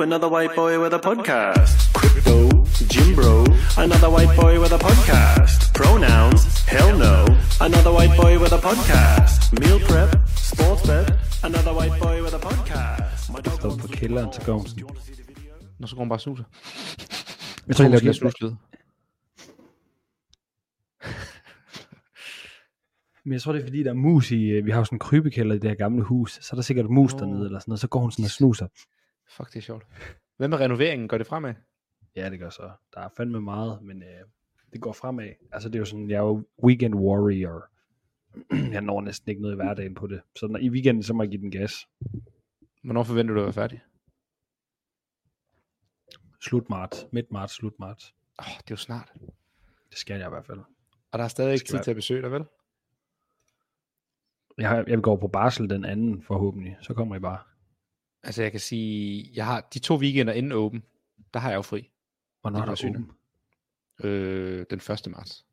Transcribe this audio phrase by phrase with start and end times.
[0.00, 1.92] Ooh, another white boy with a podcast.
[1.92, 2.48] Crypto,
[2.88, 3.44] Jim Bro,
[3.76, 5.74] another white boy with a podcast.
[5.74, 7.26] Pronouns, hell no,
[7.60, 9.52] another white boy with a podcast.
[9.60, 11.12] Meal prep, sports bet,
[11.44, 13.30] another white boy with a podcast.
[13.32, 14.86] My dog Står på kælderen, hun sådan.
[15.78, 16.44] Nå, så går hun bare og snuser.
[17.66, 18.52] Jeg tror, jeg Måske laver snuslyd.
[23.24, 24.96] Men jeg tror, det er fordi, der er mus i, øh, vi har jo sådan
[24.96, 27.70] en krybekælder i det her gamle hus, så er der sikkert mus dernede, eller sådan
[27.70, 28.66] noget, så går hun sådan og snuser.
[29.30, 29.86] Fuck, det er sjovt.
[30.36, 31.08] Hvad med renoveringen?
[31.08, 31.54] Går det fremad?
[32.16, 32.70] Ja, det gør så.
[32.94, 34.08] Der er fandme meget, men øh,
[34.72, 35.28] det går fremad.
[35.52, 37.66] Altså det er jo sådan, jeg er jo weekend warrior.
[38.74, 40.20] jeg når næsten ikke noget i hverdagen på det.
[40.38, 41.88] Så når, i weekenden, så må jeg give den gas.
[42.84, 43.80] Hvornår forventer du at være færdig?
[46.40, 48.14] Slut marts, midt marts, slut marts.
[48.38, 49.12] Åh, oh, det er jo snart.
[49.90, 50.58] Det skal jeg i hvert fald.
[51.12, 52.44] Og der er stadig ikke tid være- til at besøge dig, vel?
[54.58, 57.38] Jeg, har, jeg går på barsel den anden forhåbentlig, så kommer I bare.
[58.22, 60.82] Altså, jeg kan sige, jeg har de to weekender inden åben,
[61.34, 61.90] der har jeg jo fri.
[62.40, 63.10] Hvornår Det er der åben?
[64.04, 65.06] Øh, den 1.
[65.10, 65.44] marts.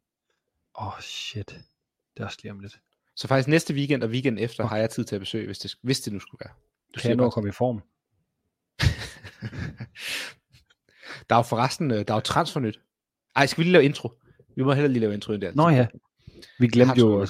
[0.79, 1.47] Åh, oh, shit.
[1.47, 2.79] Det er også lige om lidt.
[3.15, 5.75] Så faktisk næste weekend og weekend efter har jeg tid til at besøge, hvis det,
[5.81, 6.53] hvis det nu skulle være.
[6.95, 7.81] Du Kan jeg nå at komme i form?
[11.29, 12.79] Der er jo forresten, øh, der er jo transfernyt.
[13.35, 14.11] Ej, skal vi lige lave intro?
[14.55, 15.51] Vi må heller lige lave intro der.
[15.55, 15.87] Nå ja.
[16.59, 17.25] Vi glemte jo.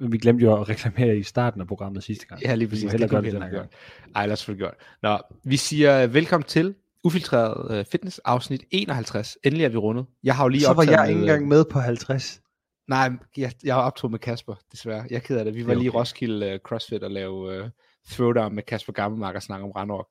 [0.00, 2.42] Vi glemte jo at reklamere i starten af programmet sidste gang.
[2.42, 2.90] Ja, lige præcis.
[2.90, 3.70] Det gøre det vi den her gang.
[4.14, 4.86] Ej, lad os selvfølgelig gøre det.
[5.02, 9.38] Nå, vi siger øh, velkommen til Ufiltreret øh, Fitness afsnit 51.
[9.44, 10.06] Endelig er vi rundet.
[10.22, 12.40] Jeg har jo lige Så var jeg ikke med, engang med på 50.
[12.88, 15.06] Nej, jeg, jeg har optaget med Kasper, desværre.
[15.10, 15.54] Jeg er ked af det.
[15.54, 15.98] Vi var Det er lige okay.
[15.98, 17.70] Roskilde uh, CrossFit og lave uh,
[18.10, 20.06] throwdown med Kasper Gammelmark og snakke om Randorp.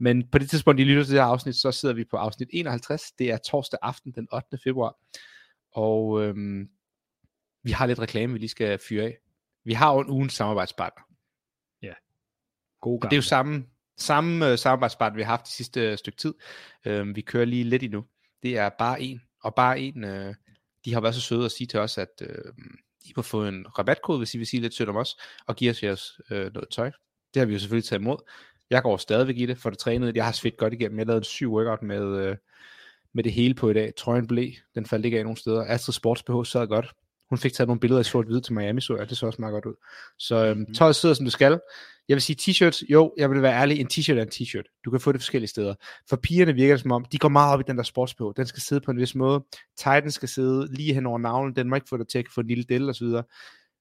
[0.00, 2.48] Men på det tidspunkt, I lytter til det her afsnit, så sidder vi på afsnit
[2.52, 3.12] 51.
[3.18, 4.58] Det er torsdag aften den 8.
[4.64, 4.96] februar.
[5.72, 6.68] Og øhm,
[7.62, 9.16] vi har lidt reklame, vi lige skal fyre af.
[9.66, 11.02] Vi har jo en ugens samarbejdspartner.
[12.80, 13.10] God Og gang.
[13.10, 16.34] det er jo samme, samme uh, samarbejdspartner, vi har haft det sidste øh, stykke tid.
[16.84, 18.04] Øhm, vi kører lige lidt endnu.
[18.42, 19.20] Det er bare en.
[19.42, 20.34] Og bare en, øh,
[20.84, 22.52] de har været så søde at sige til os, at øh,
[23.04, 25.16] I må få en rabatkode, hvis I vil sige lidt sødt om os,
[25.46, 26.90] og give os jeres øh, noget tøj.
[27.34, 28.16] Det har vi jo selvfølgelig taget imod.
[28.70, 30.16] Jeg går stadigvæk i det, for det trænet.
[30.16, 30.98] Jeg har svedt godt igennem.
[30.98, 32.36] Jeg lavede en syv workout med, øh,
[33.12, 33.94] med det hele på i dag.
[33.96, 35.64] Trøjen blev, den faldt ikke af nogen steder.
[35.64, 36.94] Astrid Sports BH sad godt.
[37.30, 39.08] Hun fik taget nogle billeder i sort-hvid til Miami, så jeg.
[39.10, 39.74] Det så også meget godt ud.
[40.18, 40.74] Så øhm, Mhm.
[40.74, 41.60] tøjet sidder, som det skal.
[42.08, 44.80] Jeg vil sige t-shirts, jo, jeg vil være ærlig, en t-shirt er en t-shirt.
[44.84, 45.74] Du kan få det forskellige steder.
[46.08, 48.32] For pigerne virker det som om, de går meget op i den der sports på.
[48.36, 49.44] Den skal sidde på en vis måde.
[49.78, 51.56] Tighten skal sidde lige hen over navlen.
[51.56, 53.22] Den må ikke få dig til at få en lille del og så videre.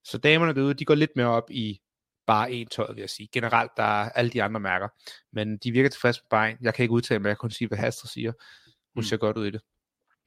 [0.03, 1.79] Så damerne derude, de går lidt mere op i
[2.27, 3.29] bare en tøj, vil jeg sige.
[3.33, 4.87] Generelt, der er alle de andre mærker.
[5.33, 6.57] Men de virker tilfredse med bare en.
[6.61, 8.31] Jeg kan ikke udtale mig, jeg kan kun sige, hvad Hastre siger.
[8.95, 9.03] Hun Mm.
[9.03, 9.61] ser godt ud i det.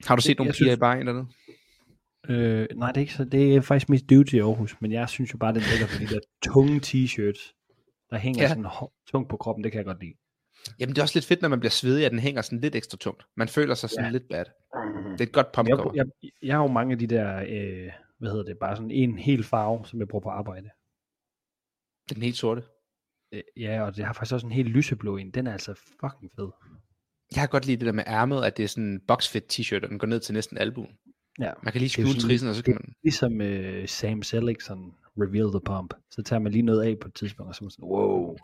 [0.06, 1.26] Har du set Jeg nogle synes- piger i bare en dernede?
[2.28, 5.08] Øh, nej, det er, ikke så, det er faktisk mest dudes i Aarhus, men jeg
[5.08, 7.54] synes jo bare, det er lækkert for de der tunge t-shirts,
[8.10, 8.48] der hænger Ja.
[8.48, 8.66] sådan
[9.06, 10.14] tungt på kroppen, det kan jeg godt lide.
[10.80, 12.74] Jamen, det er også lidt fedt, når man bliver svedig, at den hænger sådan lidt
[12.74, 13.26] ekstra tungt.
[13.36, 14.10] Man føler sig sådan Ja.
[14.10, 14.44] lidt bad.
[15.12, 16.06] Det er et godt pump Jeg, jeg,
[16.42, 19.44] jeg har jo mange af de der, øh, hvad hedder det, bare sådan en hel
[19.44, 20.70] farve, som jeg bruger på arbejde.
[22.04, 22.62] Det er den helt sorte.
[23.32, 25.30] Øh, ja, og det har faktisk også en helt lyseblå en.
[25.30, 26.48] Den er altså fucking fed.
[27.36, 29.82] Jeg kan godt lide det der med ærmet, at det er sådan en boxfit t-shirt,
[29.84, 30.98] og den går ned til næsten albuen.
[31.40, 31.52] Ja.
[31.62, 32.94] Man kan lige skjule sådan- trissen, og så kan man...
[33.02, 35.94] Ligesom øh, Sam Selleck sådan reveal the pump.
[36.10, 38.36] Så tager man lige noget af på et tidspunkt, og så er man sådan, wow.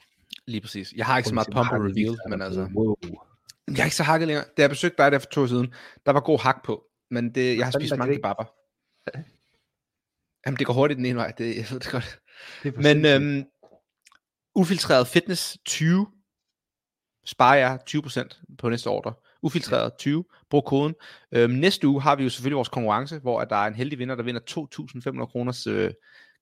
[0.46, 0.92] Lige præcis.
[0.96, 2.68] Jeg har ikke så meget pump og reveal, men altså...
[2.76, 2.96] Wow.
[3.68, 4.44] Jeg er ikke så hakket længere.
[4.56, 5.74] Da jeg besøgte dig der for to år siden,
[6.06, 6.84] der var god hak på.
[7.10, 8.44] Men det, jeg har spist mange kebabber.
[10.46, 11.30] Jamen, det går hurtigt den ene vej.
[11.38, 12.20] Det, jeg ved det godt.
[12.62, 13.44] Det Men øhm,
[14.54, 16.06] ufiltreret fitness 20
[17.26, 19.12] sparer jeg 20% på næste ordre.
[19.44, 20.94] Ufiltreret 20, brug koden.
[21.32, 23.98] Øhm, næste uge har vi jo selvfølgelig vores konkurrence, hvor at der er en heldig
[23.98, 24.40] vinder, der vinder
[25.20, 25.90] 2.500 kroners øh,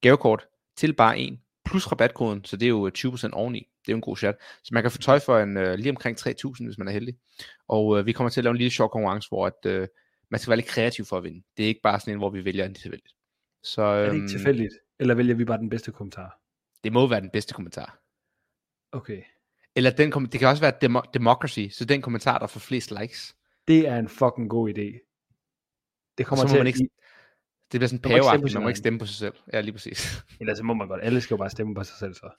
[0.01, 0.47] gavekort
[0.77, 3.59] til bare en, plus rabatkoden, så det er jo øh, 20% oveni.
[3.59, 4.35] Det er jo en god chat.
[4.65, 7.15] Så man kan få tøj for en, øh, lige omkring 3.000, hvis man er heldig.
[7.69, 9.89] Og øh, vi kommer til at lave en lille sjov konkurrence, hvor at, øh,
[10.31, 11.43] man skal være lidt kreativ for at vinde.
[11.57, 13.15] Det er ikke bare sådan en, hvor vi vælger en tilfældigt.
[13.63, 14.75] Så, er det øhm, ikke tilfældigt?
[15.01, 16.43] Eller vælger vi bare den bedste kommentar?
[16.85, 17.99] det må være den bedste kommentar.
[18.93, 19.23] Okay.
[19.77, 22.91] Eller den, kom- det kan også være demo- democracy, så den kommentar, der får flest
[23.01, 23.37] likes.
[23.69, 25.09] Det er en fucking god idé.
[26.19, 26.89] Det kommer til man at ikke,
[27.73, 29.07] det bliver sådan Man må ikke stemme på paveagtigt, sin man må ikke stemme på
[29.07, 29.35] sig selv.
[29.53, 30.23] Ja, lige præcis.
[30.41, 31.01] Eller så må man godt.
[31.05, 32.31] Alle skal jo bare stemme på sig selv så.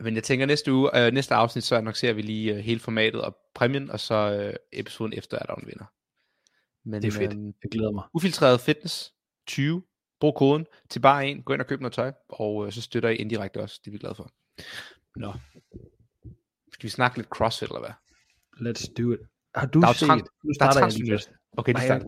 [0.00, 3.20] Men jeg tænker næste uge, øh, næste afsnit, så annoncerer vi lige øh, hele formatet
[3.22, 5.84] og præmien, og så øh, episoden efter er der en vinder.
[6.88, 7.32] Men, Det er fedt.
[7.32, 8.04] øhm, Jeg glæder mig.
[8.14, 9.12] ufiltreret fitness
[9.46, 9.82] 20,
[10.20, 13.08] brug koden til bare en, gå ind og køb noget tøj, og øh, så støtter
[13.08, 14.30] I indirekte også, det er vi glade for.
[15.16, 15.32] Nå.
[16.82, 17.94] Skal vi snakke lidt CrossFit, eller hvad?
[18.68, 19.18] Let's do it.
[19.54, 21.06] Har du Der er set, tran- nu Der er transfer.
[21.10, 21.30] først.
[21.56, 22.04] Okay, det starter.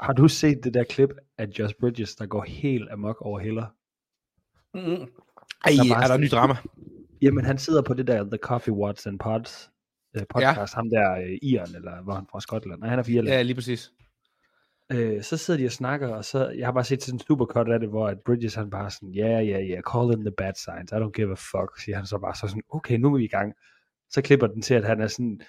[0.00, 3.66] Har du set det der klip af Josh Bridges, der går helt amok over heller?
[4.74, 4.80] Ej,
[5.64, 6.54] Der er er der ny drama?
[7.22, 9.70] Jamen, han sidder på det der The Coffee Watts and Pods
[10.16, 10.76] øh, podcast, ja.
[10.76, 13.28] ham der øh, Ian, eller hvor han fra Skotland, nej, han er fra Irland.
[13.34, 13.92] Ja, lige præcis.
[14.92, 17.68] Øh, så sidder de og snakker, og så, jeg har bare set sådan en supercut
[17.68, 20.52] af det, hvor at Bridges han bare sådan, ja, ja, ja, call in the bad
[20.54, 23.18] signs, I don't give a fuck, siger han så bare så sådan, okay, nu er
[23.18, 23.52] vi i gang.
[24.10, 25.40] Så klipper den til, at han er sådan,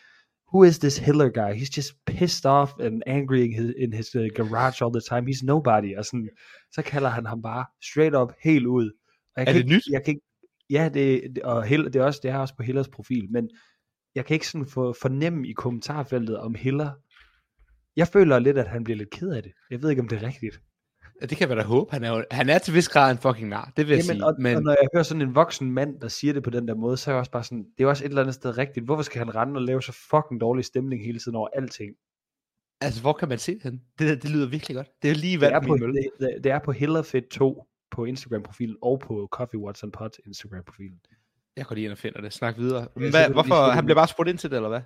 [0.53, 1.51] who is this Hitler guy?
[1.59, 5.31] He's just pissed off and angry in his, in his uh, garage all the time.
[5.31, 5.97] He's nobody.
[5.97, 6.29] Og sådan,
[6.71, 8.91] så kalder han ham bare straight up helt ud.
[9.35, 9.83] Og jeg Er kan det ikke, nyt?
[9.91, 10.25] Jeg kan ikke,
[10.69, 13.49] ja, det, og Hiller, det, er også, det er også på Hillers profil, men
[14.15, 16.91] jeg kan ikke sådan få fornemme i kommentarfeltet om Hiller.
[17.95, 19.51] Jeg føler lidt, at han bliver lidt ked af det.
[19.69, 20.59] Jeg ved ikke, om det er rigtigt.
[21.21, 21.91] Det kan man da håbe.
[21.91, 24.15] Han er, jo, han er til vis grad en fucking nar, det vil jeg Jamen,
[24.15, 24.25] sige.
[24.25, 26.67] og, men og når jeg hører sådan en voksen mand, der siger det på den
[26.67, 28.57] der måde, så er jeg også bare sådan, det er også et eller andet sted
[28.57, 28.85] rigtigt.
[28.85, 31.91] Hvorfor skal han rende og lave så fucking dårlig stemning hele tiden over alting?
[32.81, 33.79] altså, hvor kan man se henne?
[33.99, 34.87] Det, det lyder virkelig godt.
[35.01, 35.95] Det er lige Det vand er, på på, min mølle.
[35.95, 40.99] det, det, det er på Hillerfit 2 på Instagram-profilen og på Coffee Watson Pod Instagram-profilen.
[41.57, 42.33] Jeg går lige ind og finder det.
[42.33, 42.87] Snak videre.
[42.95, 43.71] Hvad, jeg hvorfor?
[43.71, 44.81] Han bliver bare spurgt ind til det, eller hvad?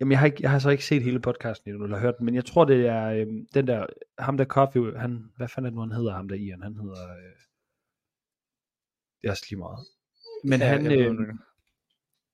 [0.00, 2.24] Jamen, jeg har, ikke, jeg har så ikke set hele podcasten endnu, eller hørt den,
[2.24, 3.86] men jeg tror, det er øhm, den der,
[4.18, 6.74] ham der Coffee, han, hvad fanden er det nu, han hedder, ham der Ian, han
[6.74, 7.36] hedder, øh,
[9.20, 9.78] det er også lige meget.
[10.44, 11.34] Men Ja, han, øh,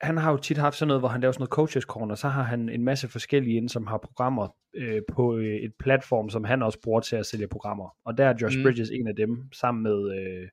[0.01, 2.29] han har jo tit haft sådan noget, hvor han laver sådan noget coaches corner, så
[2.29, 6.45] har han en masse forskellige inde, som har programmer øh, på øh, et platform, som
[6.45, 7.97] han også bruger til at sælge programmer.
[8.05, 8.63] Og der er Josh Mm.
[8.63, 10.49] Bridges en af dem, sammen med, øh,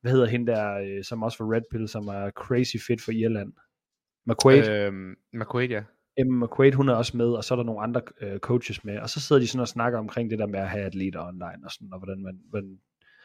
[0.00, 3.12] hvad hedder hende der, øh, som også var Red Pill, som er crazy fit for
[3.12, 3.52] Irland.
[4.26, 4.68] McQuaid.
[4.68, 4.92] Øh.
[5.32, 5.82] McQuaid, ja.
[6.18, 8.98] Emma McQuaid, hun er også med, og så er der nogle andre øh, coaches med,
[8.98, 11.64] og så sidder de sådan og snakker omkring det der med at have atleter online,
[11.64, 12.78] og sådan, og hvordan man, man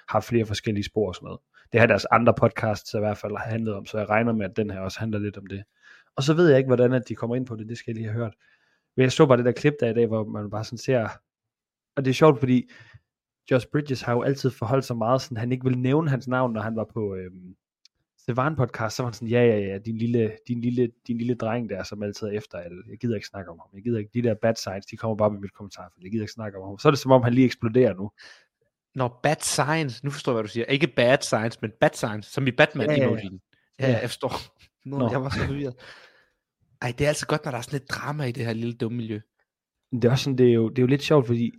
[0.10, 1.40] har flere forskellige spor og sådan noget.
[1.72, 4.58] Det har deres andre podcasts i hvert fald handlet om, så jeg regner med, at
[4.58, 5.64] den her også handler lidt om det.
[6.16, 7.96] Og så ved jeg ikke, hvordan at de kommer ind på det, det skal jeg
[7.96, 8.34] lige have hørt.
[8.96, 11.10] Men jeg så bare det der klip der i dag, hvor man bare sådan ser,
[11.96, 12.70] og det er sjovt, fordi
[13.52, 16.54] Josh Bridges har jo altid forholdt sig meget sådan, han ikke ville nævne hans navn,
[16.54, 17.56] når han var på øhm,
[18.26, 21.34] Sevan podcast, så var han sådan, ja, ja, ja, din lille, din lille, din lille
[21.36, 22.84] dreng der, som altid er efter alle.
[22.90, 23.70] Jeg gider ikke snakke om ham.
[23.74, 26.24] Jeg gider ikke, de der bad signs, de kommer bare med mit kommentar, jeg gider
[26.24, 26.80] ikke snakke om ham.
[26.80, 28.12] Så er det som om, han lige eksploderer nu.
[28.96, 30.66] Når bad signs, nu forstår jeg, hvad du siger.
[30.66, 33.16] Ikke bad signs, men bad signs, som i batman Ja, ja, ja.
[33.80, 34.00] Ja, Ja.
[34.00, 34.34] jeg forstår.
[34.90, 35.10] Nå, Nå.
[35.12, 35.76] jeg var så forvirret.
[36.82, 38.74] Ej, det er altså godt, når der er sådan lidt drama i det her lille
[38.74, 39.20] dumme miljø.
[39.92, 41.52] Det er også sådan, det er jo, det er jo lidt sjovt, fordi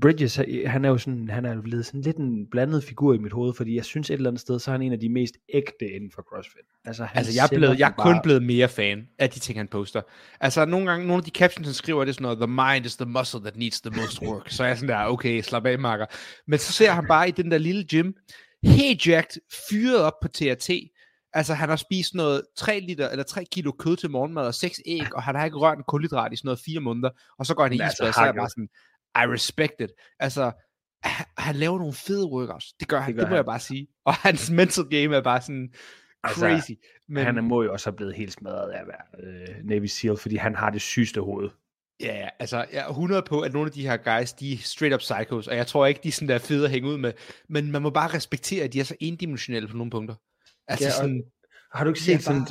[0.00, 0.36] Bridges,
[0.66, 3.54] han er jo sådan, han er blevet sådan lidt en blandet figur i mit hoved,
[3.54, 5.86] fordi jeg synes et eller andet sted, så er han en af de mest ægte
[5.94, 6.60] inden for CrossFit.
[6.84, 9.38] Altså, han Altså, jeg er, blevet, jeg er kun bare- blevet mere fan af de
[9.38, 10.02] ting, han poster.
[10.40, 12.86] Altså, nogle gange, nogle af de captions, han skriver, det er sådan noget, the mind
[12.86, 14.50] is the muscle that needs the most work.
[14.50, 16.06] Så er jeg sådan der, okay, slap af, makker.
[16.46, 18.12] Men så ser han bare i den der lille gym,
[18.64, 19.40] helt jacked,
[19.70, 20.70] fyret op på TRT.
[21.32, 24.80] Altså, han har spist noget 3 liter, eller 3 kilo kød til morgenmad, og 6
[24.86, 27.54] æg, og han har ikke rørt en kulhydrat i sådan noget 4 måneder, og så
[27.54, 28.40] går han i altså, isbad, så er jeg hakket.
[28.40, 28.68] bare sådan,
[29.16, 29.90] I respect it.
[30.20, 30.52] Altså,
[31.02, 32.72] han, han laver nogle fede workouts.
[32.72, 33.36] Det gør han, det, gør det må han.
[33.36, 33.86] jeg bare sige.
[34.04, 35.72] Og hans mental game er bare sådan
[36.24, 36.70] Altså, crazy.
[37.08, 40.16] Men han må jo også have blevet helt smadret af at være øh, Navy SEAL,
[40.16, 41.50] fordi han har det sygeste hoved.
[42.00, 44.56] Ja, ja, altså jeg er 100 på, at nogle af de her guys, de er
[44.58, 46.98] straight up psychos, og jeg tror ikke, de er sådan der fede at hænge ud
[46.98, 47.12] med,
[47.48, 50.14] men man må bare respektere, at de er så endimensionelle på nogle punkter.
[50.68, 51.22] Altså Ja, sådan,
[51.74, 52.46] Har du ikke set sådan,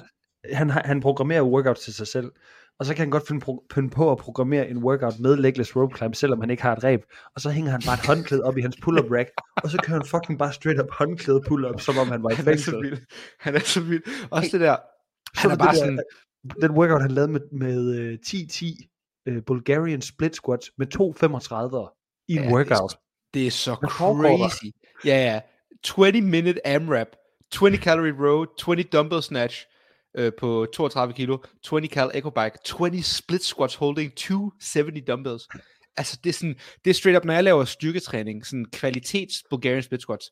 [0.53, 2.31] han, har- han programmerer workouts til sig selv,
[2.79, 5.97] og så kan han godt finde, finde på at programmere en workout med legless rope
[5.97, 7.01] climb, selvom han ikke har et reb,
[7.35, 9.29] og så hænger han bare et håndklæde op i hans pull-up rack,
[9.63, 12.33] og så kører han fucking bare straight up håndklæde pull-up, som om han var i
[12.33, 12.81] han er så fængsel.
[12.83, 12.97] vild.
[13.39, 14.03] Han er så vild.
[14.31, 14.75] Også det der,
[15.35, 15.99] han er bare der- sådan,
[16.61, 22.23] Den workout, han lavede med, med øh, 10-10 øh, Bulgarian split squats med to 35'ere
[22.27, 22.97] i en Ja, det er workout.
[23.33, 24.65] det er så crazy.
[25.05, 25.39] Ja, ja.
[25.83, 27.07] 20 minute AMRAP,
[27.51, 29.65] 20 calorie row, 20 dumbbell snatch
[30.17, 35.47] øh, på 32 kilo, 20 cal echo bike, 20 split squats holding 270 dumbbells.
[35.97, 39.83] Altså det er sådan, det er straight up, når jeg laver styrketræning, sådan kvalitets Bulgarian
[39.83, 40.31] split squats,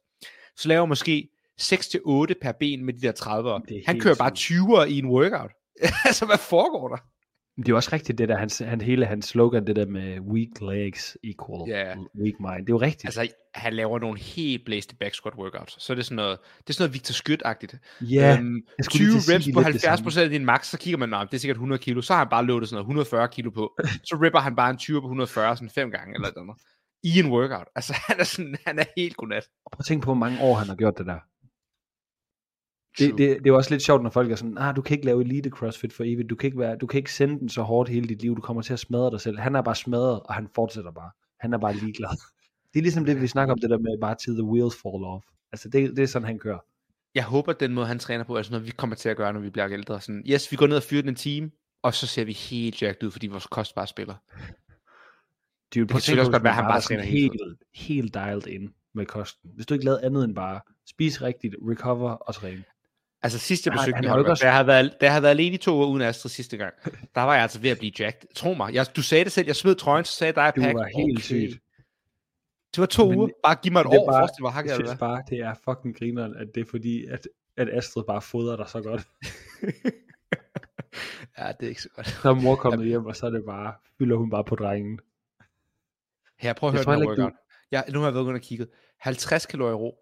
[0.58, 1.30] så laver jeg måske
[1.62, 3.66] 6-8 per ben med de der 30'ere.
[3.70, 4.60] Det er Han kører bare sindssygt.
[4.60, 5.52] 20'er i en workout.
[6.06, 6.98] altså hvad foregår der?
[7.58, 10.48] Det er også rigtigt, det der, hans, han, hele hans slogan, det der med weak
[10.62, 11.84] legs equal Ja.
[12.22, 12.66] weak mind.
[12.66, 13.06] Det er jo rigtigt.
[13.06, 15.84] Altså han laver nogle helt blæste back squat workouts.
[15.84, 17.78] Så er det sådan noget, det er sådan noget Victor Skyt-agtigt.
[18.02, 20.10] ja, øhm, jeg skulle 20 lige til at sige reps på det samme.
[20.12, 22.18] 70% af din max, så kigger man, nej, det er sikkert 100 kilo, så har
[22.20, 23.78] han bare loadet sådan noget 140 kilo på.
[24.04, 26.62] Så ripper han bare en 20 på 140 sådan fem gange eller noget.
[27.04, 27.68] I en workout.
[27.76, 29.44] Altså han er sådan, han er helt godnat.
[29.72, 31.20] Prøv at tænke på, hvor mange år han har gjort det der.
[33.00, 35.06] Det, det, det er også lidt sjovt, når folk er sådan, ah, du kan ikke
[35.06, 37.62] lave elite crossfit for evigt, du kan, ikke være, du kan ikke sende den så
[37.62, 39.40] hårdt hele dit liv, du kommer til at smadre dig selv.
[39.40, 41.12] Han er bare smadret, og han fortsætter bare.
[41.40, 42.10] Han er bare ligeglad.
[42.74, 45.04] Det er ligesom det, vi snakker om, det der med bare til the wheels fall
[45.04, 45.26] off.
[45.52, 46.60] Altså, det, det er sådan, han kører.
[47.16, 49.34] Jeg håber, at den måde, han træner på, sådan noget, vi kommer til at gøre,
[49.34, 50.02] når vi bliver ældre.
[50.02, 51.52] Sådan, yes, vi går ned og fyrer den en time,
[51.82, 54.16] og så ser vi helt jacked ud, fordi vores kost bare spiller.
[55.74, 58.14] Det, er jo, kan selvfølgelig også godt være, at han bare træner hele helt, helt
[58.14, 59.52] dialed ind med kosten.
[59.56, 62.64] Hvis du ikke lavede andet end bare spise rigtigt, recover og træne.
[63.24, 65.56] Altså sidst jeg Han- besøgte han ikke Holger, jeg havde været, jeg havde været alene
[65.56, 66.74] i to uger uden Astrid sidste gang,
[67.16, 68.28] der var jeg altså ved at blive jacked.
[68.36, 70.64] Tro mig, jeg, du sagde det selv, jeg smed trøjen, så sagde jeg dig, Det
[70.64, 71.62] Pack, var helt sygt.
[72.76, 74.70] Det var to Men uger, bare giv mig et det år, bare- hvor Jeg hakket
[74.70, 78.22] jeg synes bare, det er fucking grineren, at det er fordi, at, at Astrid bare
[78.22, 79.02] fodrer dig så godt.
[81.38, 82.08] Ja, det er ikke så godt.
[82.08, 85.00] Så er mor kommet hjem, og så er det bare, fylder hun bare på drengen.
[86.40, 87.34] Her, prøv at høre den her workout.
[87.72, 88.70] Jeg, nu har jeg været ude og kigget.
[88.98, 89.98] 50 kalorier ro,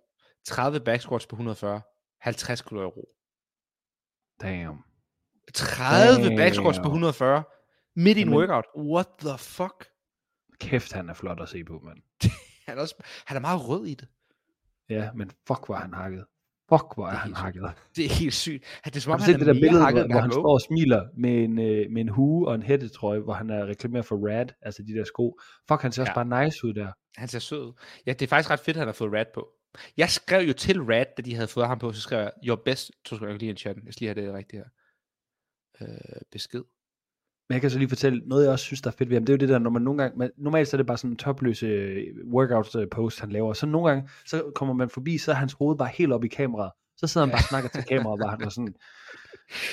[0.46, 1.82] 30 back squats på 140,
[2.26, 3.10] 50 kalorier ro.
[4.42, 4.78] Damn.
[5.54, 6.92] 30 back squats på Damn.
[6.92, 7.44] 140,
[7.96, 8.66] midt i en Jamen- workout.
[8.78, 9.88] What the fuck?
[10.60, 11.98] Kæft, han er flot at se på, mand.
[12.68, 14.08] Han er, også, han er meget rød i det.
[14.90, 16.26] Ja, men fuck, hvor han hakket.
[16.70, 17.64] Fuck, hvor er er han hakket.
[17.96, 18.66] Det er helt sygt.
[18.84, 21.08] Han, det er som om, han det der billede, hakket, hvor, han står og smiler
[21.18, 24.46] med en, øh, med en hue og en hættetrøje, hvor han er reklameret for Rad,
[24.62, 25.40] altså de der sko.
[25.68, 26.24] Fuck, han ser også Ja.
[26.24, 26.92] bare nice ud der.
[27.18, 27.74] Han ser sød ud.
[28.06, 29.48] Ja, det er faktisk ret fedt, at han har fået Rad på.
[29.98, 32.62] Jeg skrev jo til Rad, da de havde fået ham på, så skrev jeg, your
[32.66, 34.70] best, så skal jeg lige i chatten, jeg skal lige have det rigtigt her.
[35.82, 36.64] Øh, besked.
[37.50, 39.26] Men jeg kan så lige fortælle, noget jeg også synes, der er fedt ved ham,
[39.26, 40.98] det er jo det der, når man nogle gange, man, normalt så er det bare
[40.98, 44.90] sådan en topløse øh, workout øh, post, han laver, så nogle gange, så kommer man
[44.90, 47.50] forbi, så er hans hoved bare helt op i kameraet, så sidder han bare og
[47.50, 48.76] snakker til kameraet, bare han er sådan,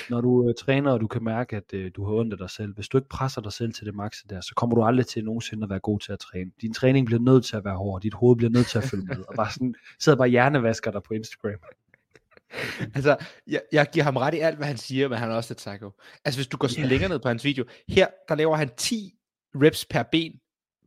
[0.09, 2.49] når du øh, træner, og du kan mærke, at øh, du har ondt af dig
[2.49, 5.07] selv, hvis du ikke presser dig selv til det makse der, så kommer du aldrig
[5.07, 6.51] til nogensinde at være god til at træne.
[6.61, 9.05] Din træning bliver nødt til at være hård, dit hoved bliver nødt til at følge
[9.05, 11.59] med, og bare sådan, sidder bare hjernevasker dig på Instagram.
[12.95, 15.53] Altså, jeg, jeg giver ham ret i alt, hvad han siger, men han er også
[15.53, 15.91] lidt psycho.
[16.25, 16.89] Altså, hvis du går sådan Ja.
[16.89, 19.13] længere ned på hans video, her, der laver han 10
[19.55, 20.39] reps per ben,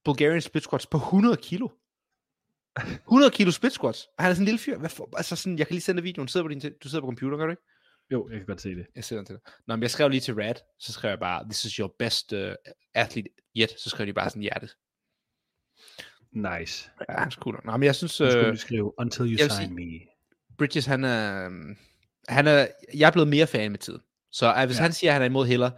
[0.04, 1.68] Bulgarian split squats på 100 kilo.
[2.78, 4.06] 100 kilo split squats.
[4.18, 4.78] Og han er sådan en lille fyr.
[4.78, 6.26] Hvad for, altså sådan, jeg kan lige sende videoen.
[6.26, 7.62] Du sidder på, din, du sidder på computer, gør du ikke?
[8.12, 8.86] Jo, jeg kan godt se det.
[8.94, 9.52] Jeg sender den til dig.
[9.66, 12.32] Nå, men jeg skrev lige til Rad, så skrev jeg bare, this is your best
[12.32, 12.38] uh,
[12.94, 13.70] athlete yet.
[13.80, 14.76] Så skrev de bare sådan hjertet.
[16.32, 16.90] Nice.
[17.08, 17.60] Ja, han cool.
[17.64, 20.00] Nå, men jeg synes, Nu skulle øh, skrive, until you sign sige- me.
[20.58, 21.48] Bridges, han er,
[22.28, 24.00] han er, jeg er blevet mere fan med tiden.
[24.32, 24.82] Så uh, hvis Ja.
[24.82, 25.70] han siger, at han er imod Hiller,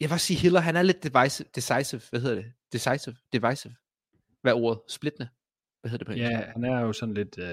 [0.00, 2.52] jeg vil også sige, Hiller, han er lidt divisive, decisive, hvad hedder det?
[2.72, 3.74] Decisive, divisive.
[4.42, 4.80] Hvad er ordet?
[4.88, 5.28] Splittende?
[5.80, 6.32] Hvad hedder det på engelsk?
[6.32, 7.38] Ja, han er jo sådan lidt...
[7.38, 7.46] Øh,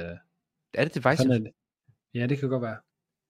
[0.73, 1.17] Er det divisive?
[1.17, 1.53] sådan
[2.13, 2.77] ja, det kan godt være.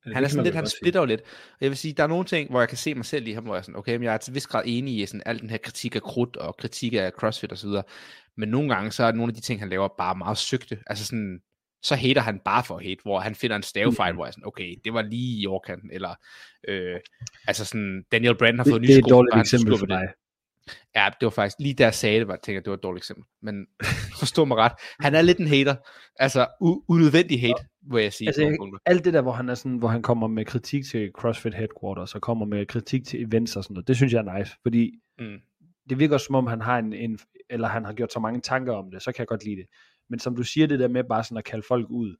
[0.06, 1.22] Ja, Han er sådan lidt, han splitter jo lidt.
[1.22, 3.32] Og jeg vil sige, der er nogle ting, hvor jeg kan se mig selv i
[3.32, 5.24] ham, hvor jeg er sådan, okay, men jeg er til vis grad enig i sådan,
[5.26, 7.70] al den her kritik af krudt og kritik af CrossFit osv.
[8.38, 10.78] Men nogle gange, så er nogle af de ting, han laver, bare meget søgte.
[10.88, 11.40] Altså sådan,
[11.84, 14.18] så hater han bare for hate, hvor han finder en stavefejl, Mhm.
[14.18, 16.16] hvor jeg er sådan, okay, det var lige i overkanten, eller
[16.68, 17.00] øh,
[17.48, 19.78] altså sådan, Daniel Brand har fået Det, nye det er sko, et dårligt eksempel for
[19.78, 20.10] skubber det.
[20.96, 22.84] Ja, det var faktisk, lige da jeg sagde det, var, jeg at det var et
[22.84, 23.26] dårligt eksempel.
[23.42, 23.68] Men
[24.20, 24.72] forstå mig ret.
[25.00, 25.76] Han er lidt en hater.
[26.16, 28.28] Altså, u- unødvendig hate, vil jeg sige.
[28.28, 28.80] Altså.
[28.86, 32.16] Alt det der, hvor han, er sådan, hvor han kommer med kritik til CrossFit Headquarters,
[32.16, 34.92] og kommer med kritik til events og sådan noget, det synes jeg er nice, fordi
[35.20, 35.38] Mm.
[35.90, 38.74] det virker som om, han har en, en, eller han har gjort så mange tanker
[38.74, 39.66] om det, så kan jeg godt lide det.
[40.10, 42.16] Men som du siger, det der med bare sådan at kalde folk ud,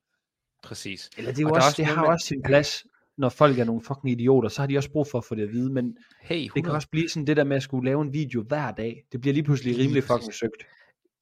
[0.64, 1.10] Præcis.
[1.18, 2.86] eller det, er jo Og der også, det har med- også sin plads,
[3.20, 5.44] når folk er nogle fucking idioter, så har de også brug for at få det
[5.44, 6.66] at vide, men Hey, det 100.
[6.66, 9.22] kan også blive sådan det der med at skulle lave en video hver dag, det
[9.22, 10.64] bliver lige pludselig rimelig fucking søgt.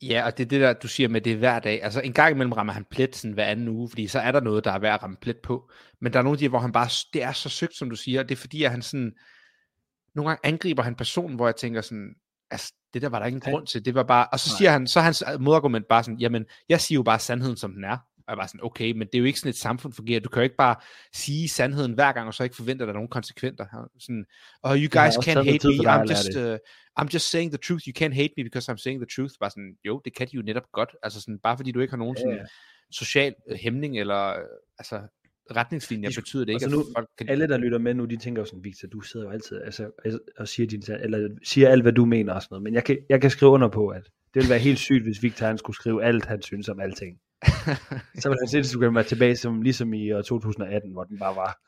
[0.02, 1.84] Ja, og det er det der, du siger med, det er hver dag.
[1.84, 4.40] Altså en gang imellem rammer han plet sådan hver anden uge, fordi så er der
[4.40, 5.72] noget, der er værd at ramme plet på.
[6.02, 7.96] Men der er nogle af de, hvor han bare, det er så søgt, som du
[7.96, 9.14] siger, og det er fordi, at han sådan,
[10.16, 12.16] nogle gange angriber han personen, hvor jeg tænker sådan,
[12.52, 14.58] altså det der var der ingen grund til, det var bare, og så Nej.
[14.58, 17.74] siger han, så er hans modargument bare sådan, jamen, jeg siger jo bare sandheden, som
[17.74, 17.98] den er.
[18.28, 20.20] Og jeg var sådan, okay, men det er jo ikke sådan et samfund fungerer.
[20.20, 20.76] Du kan jo ikke bare
[21.14, 23.66] sige sandheden hver gang, og så ikke forvente, at der er nogen konsekvenser.
[24.00, 24.26] Sådan,
[24.64, 26.58] oh, you guys også can't hate me, I'm just, uh,
[27.02, 27.84] I'm just saying the truth.
[27.88, 29.34] You can't hate me because I'm saying the truth.
[29.40, 30.96] Bare sådan, jo, det kan de jo netop godt.
[31.04, 32.46] Altså sådan, bare fordi du ikke har nogen Ja, sådan ja.
[32.92, 34.46] social øh, hæmning eller øh,
[34.80, 35.02] altså
[35.56, 37.30] retningslinjer, De- betyder det ikke, altså at nu- folk kan...
[37.30, 39.92] alle, der lytter med nu, de tænker jo sådan, Victor, du sidder jo altid altså,
[40.06, 42.64] altså, og siger, din, eller siger alt, hvad du mener og sådan noget.
[42.64, 45.24] Men jeg kan, jeg kan skrive under på, at det ville være helt sygt, hvis
[45.24, 47.18] Victor han skulle skrive alt, han synes om alting.
[48.22, 51.60] Så ville hans Instagram være tilbage som, ligesom i år 2018, hvor den bare var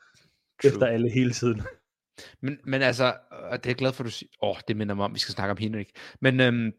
[0.62, 0.72] True.
[0.72, 1.62] efter alle hele tiden.
[2.42, 4.30] men, men altså, og det er jeg glad for, at du siger...
[4.42, 5.88] Åh, oh, det minder mig om, vi skal snakke om Henrik.
[6.20, 6.72] Men øhm,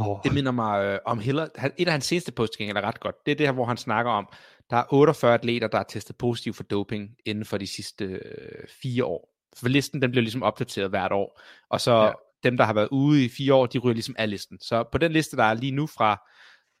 [0.00, 1.48] Oh, det minder mig øh, om Hiller.
[1.56, 3.14] Han, et af hans seneste posting er ret godt.
[3.26, 4.28] Det er det her, hvor han snakker om,
[4.70, 8.68] der er 48 atleter, der er testet positiv for doping inden for de sidste øh,
[8.82, 9.28] fire år.
[9.56, 11.40] For listen, den bliver ligesom opdateret hvert år.
[11.70, 12.12] Og så Ja.
[12.44, 14.60] dem, der har været ude i fire år, de ryger ligesom af listen.
[14.60, 16.28] Så på den liste, der er lige nu fra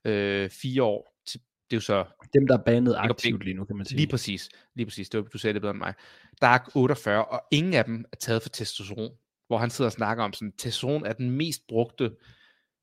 [0.04, 1.11] øh, fire år,
[1.72, 3.96] det er jo så dem, der er Ikke- aktivt lige nu, kan man sige.
[3.96, 4.48] Lige præcis.
[4.74, 5.08] Lige præcis.
[5.08, 5.94] Det var, du sagde det bedre end mig.
[6.40, 9.10] Der er 48, og ingen af dem er taget for testosteron.
[9.46, 12.10] Hvor han sidder og snakker om, sådan, testosteron er den mest brugte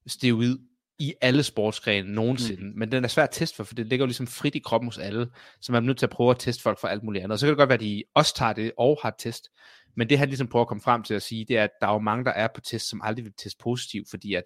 [0.08, 0.58] steroid
[1.00, 2.64] i alle sportsgrene nogensinde.
[2.64, 2.74] Mm.
[2.76, 4.88] Men den er svær at teste for, for det ligger jo ligesom frit i kroppen
[4.88, 5.28] hos alle.
[5.62, 7.34] Så man er nødt til at prøve at teste folk for alt muligt andet.
[7.34, 9.50] Og så kan det godt være, at de også tager det og har et test.
[9.96, 11.88] Men det han ligesom prøver at komme frem til at sige, det er, at der
[11.88, 14.44] er jo mange, der er på test, som aldrig vil teste positivt, fordi at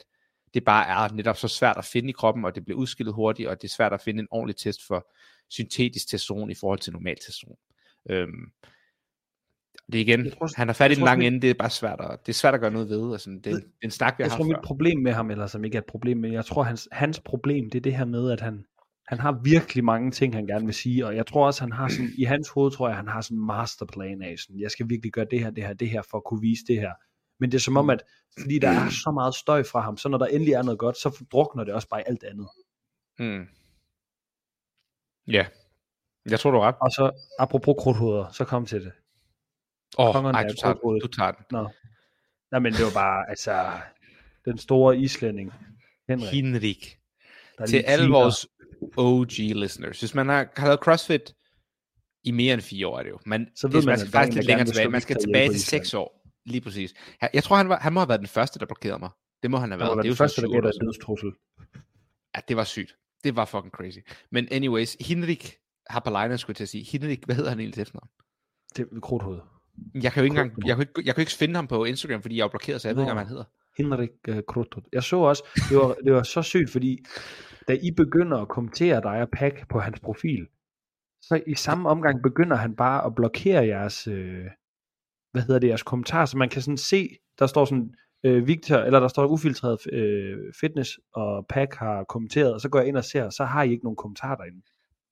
[0.53, 3.49] det bare er netop så svært at finde i kroppen, og det bliver udskillet hurtigt,
[3.49, 5.07] og det er svært at finde en ordentlig test for
[5.49, 7.57] syntetisk testosteron i forhold til normal testosteron.
[8.09, 8.51] Øhm,
[9.91, 11.69] det er igen, Jeg tror- han har fat i den lange ende, det er bare
[11.69, 13.11] svært at, det er svært at gøre noget ved.
[13.11, 15.47] Altså, det, det er en snak, vi har Jeg tror, mit problem med ham, eller
[15.47, 18.05] som ikke er et problem, men jeg tror, hans, hans problem, det er det her
[18.05, 18.65] med, at han,
[19.07, 21.87] han har virkelig mange ting, han gerne vil sige, og jeg tror også, han har
[21.87, 24.89] sådan, i hans hoved, tror jeg, han har sådan en masterplan af, sådan, jeg skal
[24.89, 26.91] virkelig gøre det her, det her, det her, for at kunne vise det her.
[27.43, 28.03] Men det er som om, at
[28.41, 30.97] fordi der er så meget støj fra ham, så når der endelig er noget godt,
[30.97, 32.47] så drukner det også bare i alt andet.
[33.19, 33.47] Mm.
[35.27, 35.45] Ja,
[36.29, 36.75] jeg tror, du ret.
[36.81, 38.91] Og så, apropos krudthoveder, så kom til det.
[39.97, 40.99] Åh, oh, Kongerne ej, er du tager, den.
[40.99, 41.45] du tager den.
[41.51, 41.69] Nå.
[42.51, 43.71] Nej, men det var bare, altså,
[44.45, 45.53] den store islænding,
[46.09, 46.99] Henrik, Henrik.
[47.67, 48.47] Til alle vores
[48.97, 49.99] OG-listeners.
[49.99, 51.35] Hvis man har, har lavet CrossFit
[52.23, 53.19] i mere end fire år, er det jo.
[53.25, 54.89] Men Så det, ved man, man, man skal faktisk lidt længere tilbage.
[54.89, 56.22] Man skal tilbage til seks år.
[56.45, 56.93] Lige præcis.
[57.33, 59.09] Jeg, tror, han, var, han må have været den første, der blokerede mig.
[59.43, 59.97] Det må han have Han været.
[59.97, 61.31] var det er den første, der gav dig dødstrussel.
[62.35, 62.95] Ja, det var sygt.
[63.23, 63.97] Det var fucking crazy.
[64.31, 65.55] Men anyways, Henrik
[65.89, 66.83] Hapalainen skulle jeg til at sige.
[66.83, 68.09] Henrik, hvad hedder han egentlig til efternavn?
[68.75, 69.39] Det er krudthoved.
[69.93, 72.21] Jeg kan jo ikke engang, jeg kan, ikke, jeg kan ikke finde ham på Instagram,
[72.21, 73.13] fordi jeg er blokeret, så jeg ved ikke, Nå.
[73.13, 73.43] hvad han hedder.
[73.77, 74.85] Henrik uh, Krudthoved.
[74.93, 77.05] Jeg så også, det var, det var så sygt, fordi
[77.67, 80.47] da I begynder at kommentere dig og Pak på hans profil,
[81.21, 84.45] så i samme omgang begynder han bare at blokere jeres, øh,
[85.33, 87.09] hvad hedder det, jeres kommentarer, så man kan sådan se,
[87.39, 92.53] der står sådan, øh, Victor, eller der står ufiltreret øh, fitness, og Pak har kommenteret,
[92.53, 94.61] og så går jeg ind og ser, så har I ikke nogen kommentarer derinde.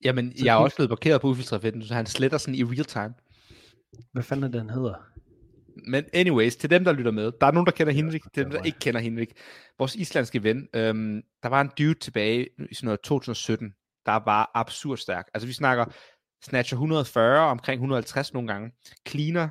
[0.03, 2.63] Jamen, Så jeg er også blevet blokeret på ufiltreret fitness, så han sletter sådan i
[2.63, 3.13] real time.
[4.13, 4.93] Hvad fanden er det, han hedder?
[5.87, 8.51] Men anyways, til dem, der lytter med, der er nogen, der kender Henrik, til dem,
[8.51, 9.29] der ikke kender Henrik.
[9.79, 13.73] Vores islandske ven, øhm, der var en dude tilbage i sådan noget 2017,
[14.05, 15.27] der var absurd stærk.
[15.33, 15.85] Altså vi snakker
[16.43, 18.71] snatcher 140, omkring 150 nogle gange,
[19.07, 19.49] cleaner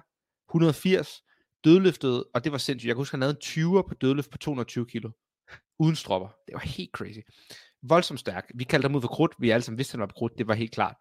[0.51, 1.23] 180,
[1.65, 2.89] dødløftet, og det var sindssygt.
[2.89, 5.11] Jeg kan huske, han havde en 20'er på dødløft på 220 kilo,
[5.79, 6.29] uden stropper.
[6.47, 7.19] Det var helt crazy.
[7.83, 8.51] Voldsomt stærk.
[8.55, 9.33] Vi kaldte ham ud for krudt.
[9.39, 10.39] Vi alle sammen vidste, han var på krudt.
[10.39, 10.97] Det var helt klart.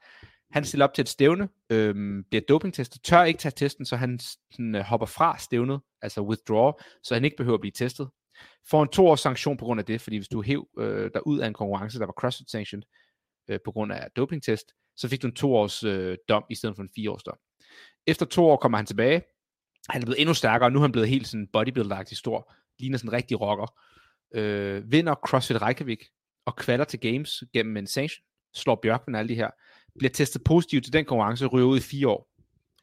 [0.51, 4.19] Han stiller op til et stævne, øhm, bliver dopingtestet, tør ikke tage testen, så han
[4.19, 6.71] sådan, øh, hopper fra stævnet, altså withdraw,
[7.03, 8.09] så han ikke behøver at blive testet.
[8.69, 11.27] Får en to års sanktion på grund af det, fordi hvis du hæv øh, dig
[11.27, 12.83] ud af en konkurrence, der var CrossFit sanctioned
[13.49, 16.75] øh, på grund af dopingtest, så fik du en to års øh, dom i stedet
[16.75, 17.37] for en fire års dom.
[18.07, 19.21] Efter to år kommer han tilbage.
[19.89, 22.53] Han er blevet endnu stærkere, og nu er han blevet helt sådan bodybuilder-agtig stor.
[22.79, 23.73] Ligner sådan en rigtig rocker.
[24.35, 26.03] Øh, vinder CrossFit Reykjavik
[26.45, 28.23] og kvalder til Games gennem en sanction.
[28.53, 29.49] Slår Bjørkman og alle de her.
[29.99, 32.29] Bliver testet positiv til den konkurrence, ryger ud i fire år.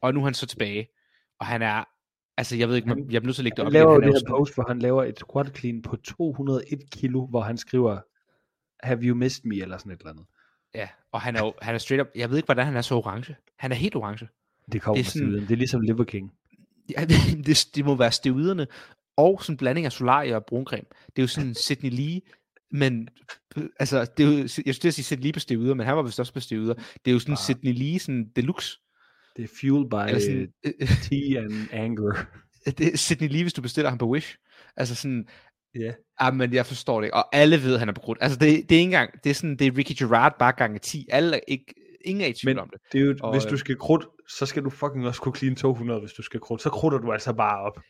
[0.01, 0.89] Og nu er han så tilbage.
[1.41, 1.85] Og han er,
[2.37, 3.73] altså jeg ved ikke, Han- jeg bliver nødt til at lægge det Han op.
[3.73, 4.03] laver jo igen.
[4.03, 7.41] det er her sådan- post, hvor han laver et squat clean på 201 kilo, hvor
[7.41, 8.01] han skriver,
[8.87, 10.25] have you missed me, eller sådan et eller andet.
[10.75, 12.81] Ja, og han er jo, han er straight up, jeg ved ikke, hvordan han er
[12.83, 13.37] så orange.
[13.59, 14.29] Han er helt orange.
[14.73, 15.33] Det kommer Det er sådan...
[15.33, 16.33] det er ligesom Liver King.
[16.91, 17.05] Ja,
[17.47, 18.67] det, det, må være steroiderne,
[19.17, 20.87] og sådan en blanding af solarie og bruncreme.
[21.07, 22.21] Det er jo sådan Sidney Lee,
[22.71, 23.09] men
[23.81, 26.03] altså, det er jo, jeg skulle at sige Sidney Lee på steroider, men han var
[26.03, 26.75] vist også på steroider.
[26.75, 27.39] Det er jo sådan Ah.
[27.39, 28.79] Sidney Lee, sådan deluxe.
[29.37, 32.13] Det er fueled by Eller sådan, øh, tea and anger.
[32.79, 34.37] det er Sidney Lee, hvis du bestiller ham på Wish.
[34.77, 35.27] Altså sådan,
[35.81, 35.93] Ja.
[36.19, 37.15] ah, men jeg forstår det ikke.
[37.15, 38.19] Og alle ved, at han er på grund.
[38.21, 40.79] Altså, det, det er ikke engang, det er sådan, det er Ricky Gerard bare gange
[40.79, 41.07] 10.
[41.11, 41.75] Alle er ikke,
[42.07, 42.81] ingen er i tvivl Men- om det.
[42.93, 45.35] Det er jo, Og, hvis øh, du skal krudt, så skal du fucking også kunne
[45.37, 46.63] clean 200, hvis du skal krudt.
[46.63, 47.81] Så krutter du altså bare op.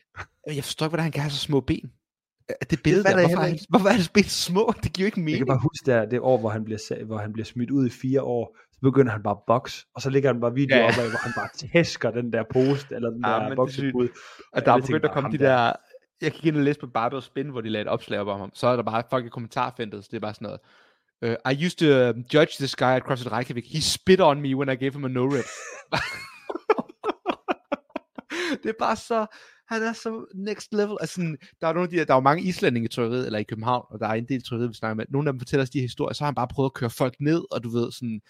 [0.47, 1.91] Jeg forstår ikke, hvordan han kan have så små ben.
[2.49, 4.73] Øh, Det billede der, fatter jeg hvorfor, er hvorfor er hans ben så små?
[4.83, 5.39] Det giver jo ikke Jeg mening.
[5.39, 7.89] kan bare huske der, det år, hvor han bliver, hvor han bliver smidt ud i
[7.89, 10.83] fire år, så begynder han bare at boxe, og så ligger han bare video Ja,
[10.83, 13.51] op af, hvor han bare tæsker den der post, eller den Ja, men der det
[13.51, 14.07] er boksebud.
[14.53, 15.73] Og der er begyndt at komme de der...
[16.21, 18.39] Jeg gik ind og læste på Barbell Spin, hvor de lagde et opslag op om
[18.39, 18.51] ham.
[18.53, 20.59] Så er der bare folk i kommentarfeltet, så det er bare sådan noget.
[21.25, 23.65] Uh, I used to um, judge this guy at CrossFit Reykjavik.
[23.65, 25.45] He spit on me when I gave him a no rep.
[28.63, 29.25] det er bare så...
[29.67, 30.97] Han er så next level.
[31.01, 33.25] Altså, sådan, der er nogle af de der, der er jo mange islændinge i trykkeriet,
[33.25, 35.05] eller i København, og der er en del trykkeriet, vi snakker med.
[35.09, 36.89] Nogle af dem fortæller os de her historier, så har han bare prøvet at køre
[36.89, 38.21] folk ned, og du ved sådan,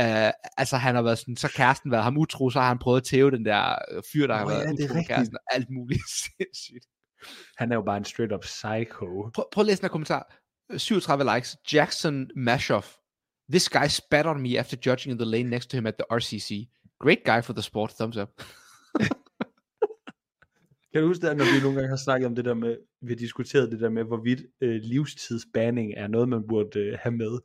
[0.00, 3.00] uh, altså han har været sådan, så kæresten været ham utro, så har han prøvet
[3.00, 5.54] at tæve den der øh, fyr, der har Nå været ja, utro med kæresten, og
[5.54, 6.02] alt muligt
[6.38, 6.86] sindssygt.
[7.56, 9.30] Han er jo bare en straight up psycho.
[9.34, 10.34] Prøv, prøv at læse den her kommentar.
[10.70, 11.56] 37 likes.
[11.64, 12.98] Jackson Mashoff.
[13.48, 16.06] This guy spat on me after judging in the lane next to him at the
[16.10, 16.68] RCC.
[16.98, 17.90] Great guy for the sport.
[17.90, 18.30] Thumbs up.
[20.92, 23.08] Kan du huske det, når vi nogle gange har snakket om det der med, vi
[23.08, 27.38] har diskuteret det der med, hvorvidt øh, livstidsbanning er noget, man burde øh, have med.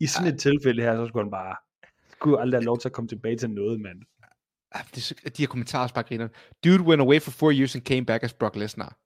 [0.00, 1.56] I sådan et tilfælde her, så skulle han bare,
[2.12, 3.98] skulle aldrig have lov til at komme tilbage til noget, mand.
[4.72, 4.84] Ah,
[5.36, 6.28] de her kommentarer er bare griner.
[6.64, 8.96] Dude went away for four years and came back as Brock Lesnar.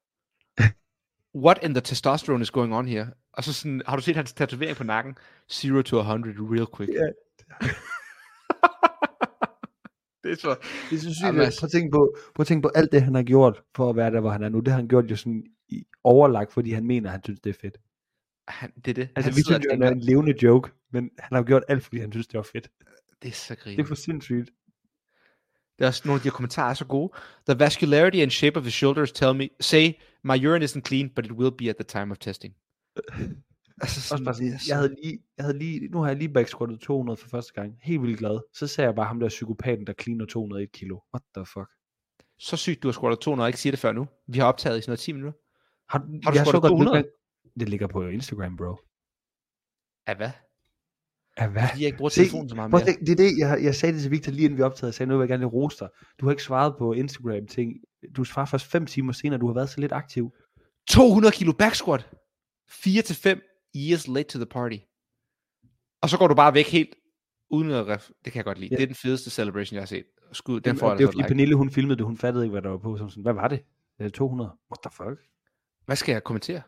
[1.35, 3.07] What in the testosterone is going on here?
[3.33, 5.17] Og så sådan, har du set hans tatovering på nakken?
[5.53, 6.91] Zero to 100 real quick.
[6.93, 7.07] Ja.
[10.25, 10.57] det er så...
[10.91, 11.27] Det er så sygt.
[11.27, 13.63] Jamen, altså- Prøv at, tænke på, prøv at tænke på alt det, han har gjort
[13.77, 14.59] for at være der, hvor han er nu.
[14.61, 17.51] Det har han gjort jo sådan i overlagt, fordi han mener, at han synes, det
[17.51, 17.79] er fedt.
[18.49, 19.09] Han, det er det.
[19.17, 21.83] Altså, han vi synes, jo, han er en levende joke, men han har gjort alt,
[21.85, 22.71] fordi han synes, det var fedt.
[23.23, 23.85] det er så Det er griner.
[23.85, 24.51] for sindssygt.
[25.79, 27.13] Det er også nogle af de kommentarer er så gode.
[27.49, 29.93] The vascularity and shape of his shoulders tell me, say,
[30.25, 32.55] my urine isn't clean, but it will be at the time of testing.
[33.83, 36.81] altså, Også bare sådan, jeg, havde lige, jeg havde lige, nu har jeg lige backsquattet
[36.81, 37.79] 200 for første gang.
[37.83, 38.41] Helt vildt glad.
[38.55, 40.99] Så ser jeg bare ham der psykopaten, der cleaner 201 kilo.
[41.15, 41.69] What the fuck?
[42.39, 44.07] Så sygt, du har squattet 200 og ikke siger det før nu.
[44.27, 45.39] Vi har optaget i sådan noget 10 minutter.
[45.89, 46.85] Har, Har du jeg squattet godt 200?
[46.85, 47.11] nogle gange-
[47.61, 48.77] Det ligger på Instagram, bro.
[50.07, 50.31] Af hvad?
[51.39, 51.63] Ja, hvad?
[51.69, 52.85] Fordi jeg ikke bruger telefonen så meget mere.
[52.85, 54.87] tænke, det er det, jeg, jeg sagde det til Victor lige inden vi optagede.
[54.87, 55.89] Jeg sagde, nu vil jeg gerne lige rose dig.
[56.21, 57.73] Du har ikke svaret på Instagram ting.
[58.17, 60.33] Du svarer først fem timer senere, du har været så lidt aktiv.
[60.89, 62.11] 200 kilo back squat.
[62.69, 63.41] 4 til 5
[63.77, 64.77] years late to the party.
[66.03, 66.95] Og så går du bare væk helt
[67.51, 68.11] uden at ref...
[68.25, 68.69] Det kan jeg godt lide.
[68.71, 68.77] Ja.
[68.77, 70.05] Det er den fedeste celebration, jeg har set.
[70.33, 71.29] Skud, den får jeg det er altså fordi like.
[71.29, 72.97] Pernille, hun filmede det, hun fattede ikke, hvad der var på.
[72.97, 73.61] Så sådan, hvad var det?
[73.99, 74.51] Det er 200.
[74.71, 75.29] What the fuck?
[75.87, 76.63] Hvad skal jeg kommentere?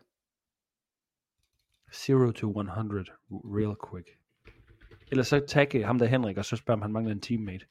[2.09, 4.22] 0 to 100, real quick.
[5.11, 7.65] Eller så tagge ham der Henrik, og så spørger om han mangler en teammate.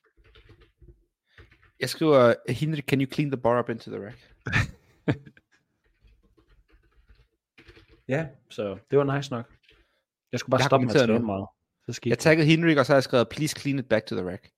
[1.80, 4.18] Jeg skriver, Henry, can you clean the bar up into the rack?
[8.08, 9.46] Ja, så det var nice nok.
[10.32, 11.18] Jeg skulle bare Jeg stoppe med at nu.
[11.18, 11.46] meget.
[11.86, 14.16] Så skete Jeg taggede Henrik, og så har jeg skrevet, please clean it back to
[14.16, 14.42] the rack.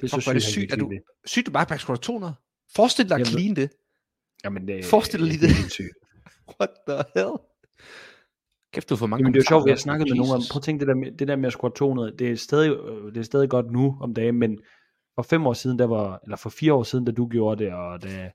[0.00, 0.92] det er så det sygt, sygt, at du...
[1.24, 2.34] Sygt, du bare back squat 200.
[2.76, 3.70] Forestil dig at clean det.
[4.44, 5.54] Jamen, det, Forestil dig lige det.
[6.60, 7.36] What the hell?
[8.72, 10.42] Kæft, du får mange Jamen det er jo sjovt, vi har snakket med nogen om,
[10.50, 12.70] prøv at tænke det der med, det der med at squat 200, det er, stadig,
[12.70, 14.58] øh, det er stadig godt nu om dagen, men
[15.14, 17.72] for fem år siden, der var, eller for fire år siden, da du gjorde det,
[17.72, 18.32] og det,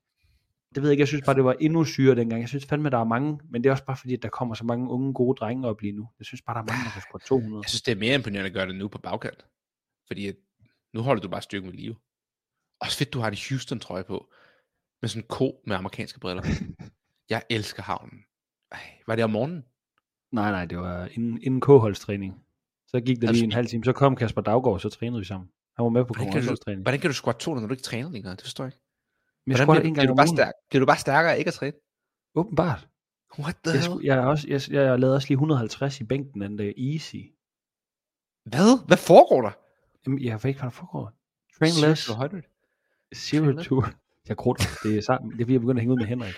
[0.76, 2.41] det ved jeg ikke, jeg synes bare, det var endnu syre dengang.
[2.41, 4.56] Jeg synes fandme, der er mange, men det er også bare fordi, at der kommer
[4.56, 6.10] så mange unge gode drenge op lige nu.
[6.19, 7.62] Jeg synes bare, der er mange, der kan squat 200.
[7.63, 9.45] Jeg synes, det er mere imponerende at gøre det nu på bagkant.
[10.08, 10.36] Fordi at
[10.93, 11.95] nu holder du bare styrken ved live.
[12.82, 14.32] Også fedt, du har en Houston-trøje på.
[15.02, 16.43] Med sådan en ko med amerikanske briller.
[17.30, 18.19] Jeg elsker havnen.
[18.71, 19.63] Ej, var det om morgenen?
[20.31, 22.43] Nej, nej, det var inden, inden K-holdstræning.
[22.87, 25.25] Så gik der Altså, lige en halv time, så kom Kasper Daggaard, så trænede vi
[25.25, 25.49] sammen.
[25.75, 26.81] Han var med på du, konkurrencetræning.
[26.81, 28.31] hvordan kan du squat 200, når du ikke træner længere?
[28.31, 28.83] Det forstår jeg ikke.
[29.45, 31.47] Men jeg bliver, en bliver, gang du om bare stærk, bliver du bare stærkere ikke
[31.47, 31.73] at træne?
[32.35, 32.87] Åbenbart.
[33.39, 34.05] What the Jeg, hell?
[34.05, 36.73] jeg, også, jeg, jeg lavede også lige 150 i bænken den dag.
[36.77, 37.15] Easy.
[38.45, 38.85] Hvad?
[38.87, 39.51] Hvad foregår der?
[40.05, 41.11] Jamen, jeg ved ikke, hvad der foregår.
[41.59, 42.43] Train Zero less, to 100.
[43.15, 43.83] zero to...
[44.27, 44.63] Jeg krutter.
[44.83, 45.31] Det er, sammen.
[45.31, 46.33] det er fordi, jeg begynder at hænge ud med Henrik.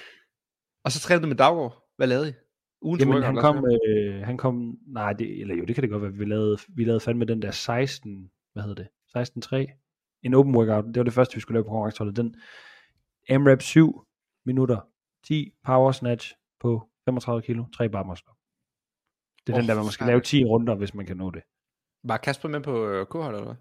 [0.84, 1.90] Og så trænede du med Daggaard.
[1.98, 2.34] Hvad lavede I?
[2.82, 4.78] Ugen Jamen, han kom, øh, han kom...
[4.88, 6.14] Nej, det, eller jo, det kan det godt være.
[6.14, 8.32] Vi lavede, vi lavede fandme den der 16...
[8.54, 9.68] Hvad hedder det?
[9.68, 10.20] 16-3.
[10.24, 10.86] En open workout.
[10.86, 12.18] Det var det første, vi skulle lave på konkurrenceholdet.
[12.18, 12.36] Den
[13.30, 14.06] AMRAP 7
[14.46, 14.80] minutter.
[15.24, 17.66] 10 power snatch på 35 kilo.
[17.76, 18.34] 3 bar muscle.
[19.48, 21.42] Det er Åh, den der, man skal lave 10 runder, hvis man kan nå det.
[22.04, 23.56] Var Kasper med på øh, K-hold, eller hvad?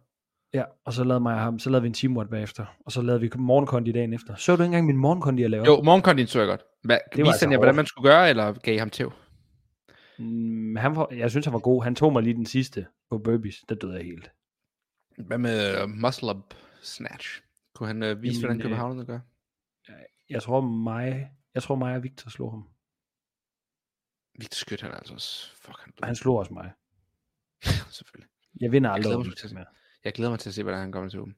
[0.55, 3.21] Ja, og så lavede, mig ham, så lavede vi en teamwork bagefter, og så lavede
[3.21, 4.35] vi morgenkondi dagen efter.
[4.35, 5.67] Så du ikke engang min morgenkondi, jeg lavede?
[5.67, 6.63] Jo, morgenkondien så jeg godt.
[6.83, 9.13] Hvad, Det viste han altså jer, hvordan man skulle gøre, eller gav I ham tæv?
[10.19, 11.85] Mm, han var, jeg synes, han var god.
[11.85, 13.65] Han tog mig lige den sidste på burpees.
[13.69, 14.31] Der døde jeg helt.
[15.27, 17.43] Hvad med uh, muscle up snatch?
[17.75, 19.21] Kunne han uh, vise, Jamen, hvordan øh, københavnerne gør?
[20.31, 22.69] Jeg tror mig, jeg tror mig og Victor slog ham.
[24.39, 25.57] Victor Skødt, han altså også...
[25.57, 26.73] Fuck, han han slog også mig.
[27.99, 28.29] Selvfølgelig.
[28.61, 29.65] Jeg vinder aldrig glæder
[30.09, 31.37] Jeg glæder mig til at se, hvordan han kommer til åben.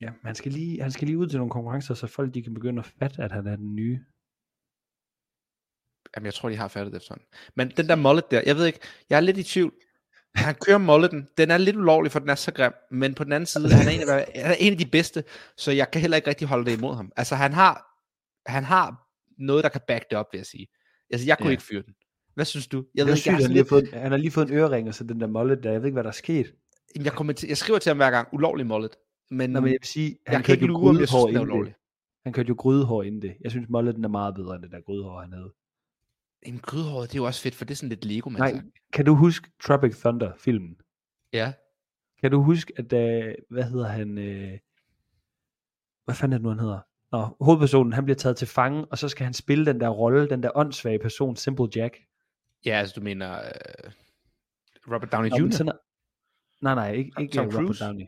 [0.00, 2.42] Ja, men han skal, lige, han skal lige ud til nogle konkurrencer, så folk de
[2.42, 4.00] kan begynde at fatte, at han er den nye.
[6.16, 7.26] Jamen, jeg tror, de har fattet det efterhånden.
[7.54, 8.78] Men den der mullet der, jeg ved ikke,
[9.10, 9.72] jeg er lidt i tvivl.
[10.34, 11.28] Han kører mulleten.
[11.38, 12.72] Den er lidt ulovlig, for den er så grim.
[12.90, 15.24] Men på den anden side, han er en af, han er en af de bedste,
[15.56, 17.12] så jeg kan heller ikke rigtig holde det imod ham.
[17.16, 18.00] Altså, han har,
[18.46, 20.66] han har noget, der kan back det op, vil jeg sige.
[21.10, 21.50] Altså, jeg kunne Ja.
[21.50, 21.94] ikke fyre den.
[22.34, 22.76] Hvad synes du?
[22.76, 24.30] Jeg Jeg ved ved ikke, jeg, sygt, er han, sådan lidt, fået, han har lige
[24.30, 25.70] fået en ørering, og så den der mollet der.
[25.72, 26.54] Jeg ved ikke, hvad der er sket.
[27.00, 28.96] Jeg, kommer til, jeg skriver til ham hver gang, ulovlig mullet.
[29.30, 31.36] Men, Nå, men jeg vil sige, jeg han kan ikke lure, om jeg synes, den
[31.36, 31.74] er ulovlig.
[32.24, 33.36] Han kørte jo grydehår inden det.
[33.40, 35.52] Jeg synes, mollet er meget bedre end det der grydehår, han havde.
[36.46, 38.62] Jamen, grydehåret, det er jo også fedt, for det er sådan lidt Lego, man Nej,
[38.92, 40.76] kan du huske Tropic Thunder filmen?
[41.32, 41.52] Ja.
[42.20, 44.18] Kan du huske, at uh, hvad hedder han?
[44.18, 44.58] Uh,
[46.04, 46.80] hvad fanden er det nu, han hedder?
[47.12, 50.28] Nå, hovedpersonen, han bliver taget til fange, og så skal han spille den der rolle,
[50.28, 51.98] den der åndssvage person, Simple Jack.
[52.64, 53.92] Ja, altså, du mener uh,
[54.92, 55.50] Robert Downey Nå, Jr.?
[55.50, 55.72] sådan
[56.62, 57.84] Nej, nej, ikke, ikke Tom Robert Cruise?
[57.84, 58.04] Downey.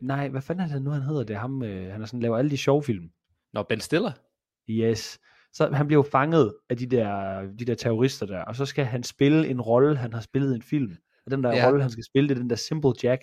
[0.00, 1.24] Nej, hvad fanden er det nu, han hedder?
[1.24, 3.10] Det ham, øh, han er sådan, laver alle de sjove film.
[3.52, 4.12] Nå, Ben Stiller?
[4.70, 5.18] Yes.
[5.52, 8.84] Så han bliver jo fanget af de der, de der terrorister der, og så skal
[8.84, 10.96] han spille en rolle, han har spillet i en film.
[11.26, 11.66] Og den der Ja.
[11.66, 13.22] rolle, han skal spille, det er den der Simple Jack,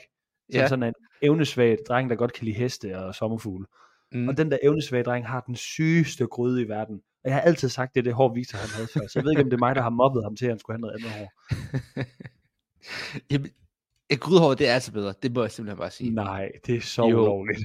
[0.52, 0.68] som Ja.
[0.68, 3.66] sådan en evnesvag dreng, der godt kan lide heste og sommerfugle.
[4.12, 4.28] Mm.
[4.28, 6.96] Og den der evnesvage dreng har den sygeste gryde i verden.
[6.96, 9.08] Og jeg har altid sagt, det er det hår, Victor han havde før.
[9.08, 10.60] Så jeg ved ikke, om det er mig, der har mobbet ham til, at han
[10.60, 11.32] skulle have noget andet hår.
[13.32, 13.50] Jamen,
[14.10, 15.14] et grydehår, det er altså bedre.
[15.24, 16.12] Det må jeg simpelthen bare sige.
[16.12, 17.22] Nej, det er så Jo.
[17.22, 17.60] ulovligt.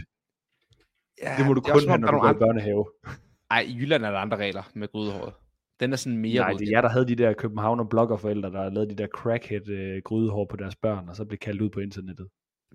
[1.22, 2.84] Ja, Det må du er kun have, når du går i nogle børnehave.
[3.04, 3.16] andre...
[3.50, 5.32] Ej, i Jylland er der andre regler med grydehåret.
[5.80, 8.70] Den er sådan mere Nej, det er jer, der havde de der Københavner bloggerforældre, der
[8.70, 11.80] lavede de der crackhead øh, grydehår på deres børn, og så blev kaldt ud på
[11.80, 12.28] internettet.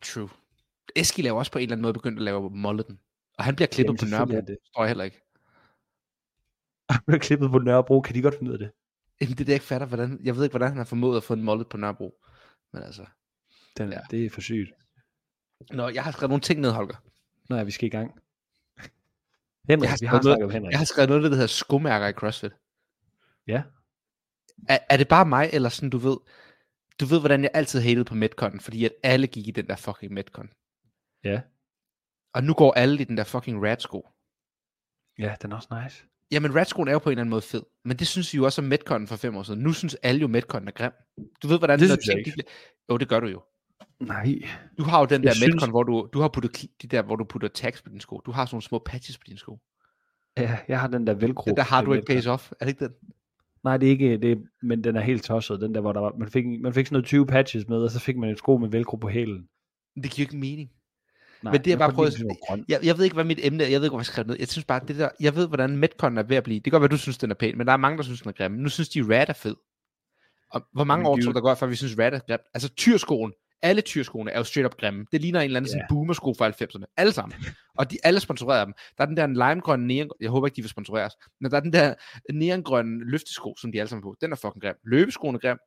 [0.04, 0.30] True.
[0.96, 3.00] Eski er også på en eller anden måde begyndt at lave mulleten.
[3.38, 4.36] Og han bliver klippet Jamen, på Nørrebro.
[4.36, 4.58] Det det.
[4.76, 5.22] tror jeg heller ikke.
[6.90, 8.72] Han blev klippet på Nørrebro, kan de godt finde ud af det?
[9.22, 9.88] Jamen, det er det, jeg ikke fatter.
[9.88, 12.22] Hvordan, jeg ved ikke, hvordan han har formået at få en mullet på Nørrebro.
[12.74, 13.06] Men altså.
[13.78, 14.00] Den, Ja.
[14.12, 14.70] Det er for sygt.
[15.72, 17.04] Nå, jeg har skrevet nogle ting ned, Holger.
[17.50, 18.12] Nå ja, vi skal i gang.
[19.70, 20.72] Henrik, Jeg har vi har skrevet noget- om Henrik.
[20.72, 22.52] Jeg har skrevet noget, der hedder skomærker i CrossFit.
[23.48, 23.64] Ja.
[24.70, 26.18] Er, er det bare mig, eller sådan, du ved,
[27.00, 29.76] du ved, hvordan jeg altid hatede på Metcon, fordi at alle gik i den der
[29.76, 30.50] fucking Metcon.
[31.24, 31.42] Ja.
[32.34, 34.08] Og nu går alle i den der fucking Rad-sko.
[35.20, 36.04] Ja, den er også nice.
[36.32, 37.64] Jamen, Radskoen er jo på en eller anden måde fed.
[37.84, 39.60] Men det synes vi jo også om Metcon for fem år siden.
[39.60, 40.92] Nu synes alle jo, Metcon er grim.
[41.44, 42.46] Du ved, hvordan Det synes jeg bliver-
[42.90, 43.44] Jo, det gør du jo.
[44.00, 44.36] Nej.
[44.78, 47.02] Du har jo den Jeg der synes- Metcon, hvor du, du har puttet de der,
[47.02, 48.22] hvor du putter tags på dine sko.
[48.26, 49.60] Du har sådan nogle små patches på dine sko.
[50.38, 51.50] Ja, jeg har den der velcro.
[51.50, 52.06] Den der til work Metcon.
[52.06, 52.52] pays off.
[52.60, 52.94] Er det ikke den?
[53.64, 55.62] Nej, det er ikke det, men den er helt tosset.
[55.62, 57.92] Den der, hvor der var, man, fik, man fik sådan noget 20 patches med, og
[57.92, 59.48] så fik man et sko med velcro på hælen.
[59.96, 60.70] Men Det giver ikke mening.
[61.44, 62.20] Nej, Men det er bare prøvet-.
[62.70, 63.68] Jeg, jeg ved ikke, hvad mit emne er.
[63.68, 64.36] Jeg ved ikke, hvad jeg skrev ned.
[64.40, 66.56] Jeg synes bare, det der, jeg ved, hvordan Metcon er ved at blive.
[66.56, 68.22] Det kan godt være, du synes, den er pæn, men der er mange, der synes,
[68.22, 68.52] den er grim.
[68.52, 69.56] Nu synes de, Rad er fed.
[70.52, 72.40] Og hvor mange Jamen, år tror jo- der går, før vi synes, Rad er grim?
[72.54, 73.34] Altså, tyrskoen.
[73.62, 75.06] Alle tyrskoene er jo straight up grimme.
[75.12, 75.72] Det ligner en eller anden Ja.
[75.72, 76.94] sådan boomersko fra 90'erne.
[76.98, 77.38] Alle sammen.
[77.80, 78.74] Og de alle sponsorerer dem.
[78.98, 81.58] Der er den der limegrønne neon, jeg håber ikke, de vil sponsorere os, men der
[81.58, 81.94] er den der
[82.34, 84.16] neongrønne løftesko, som de alle sammen på.
[84.22, 84.76] Den er fucking grim.
[84.86, 85.58] Løbeskoen er grim.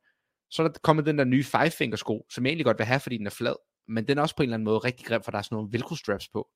[0.51, 2.85] Så er der kommet den der nye five finger sko, som jeg egentlig godt vil
[2.85, 3.55] have, fordi den er flad.
[3.87, 5.55] Men den er også på en eller anden måde rigtig grim, for der er sådan
[5.55, 6.47] nogle velcro straps på.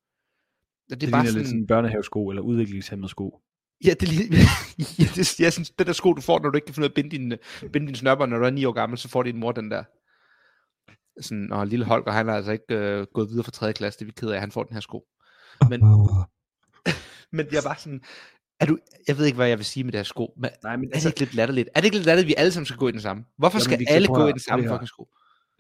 [0.90, 3.40] Det, Det, er bare sådan, lidt sådan en børnehavesko, eller udviklingshemmet sko.
[3.86, 4.38] Ja, det ligner,
[5.00, 6.90] ja, det, jeg synes, den der sko, du får, når du ikke kan finde ud
[6.90, 7.38] af at binde dine,
[7.74, 9.84] binde dine snørper, når du er 9 år gammel, så får din mor den der.
[11.22, 13.74] Sådan, og lille Holger, han har altså ikke øh, gået videre fra 3.
[13.74, 15.04] klasse, det er vi ked af, han får den her sko.
[15.70, 15.82] Men,
[17.38, 18.02] men jeg er bare sådan,
[18.60, 20.76] er du, jeg ved ikke, hvad jeg vil sige med det her sko, men Nej,
[20.76, 21.70] men er det ikke lidt latterligt?
[21.76, 23.26] Er det ikke lidt latterligt, at vi alle sammen skal gå i den samme?
[23.38, 25.08] Hvorfor Jamen, skal alle gå i den samme fucking sko?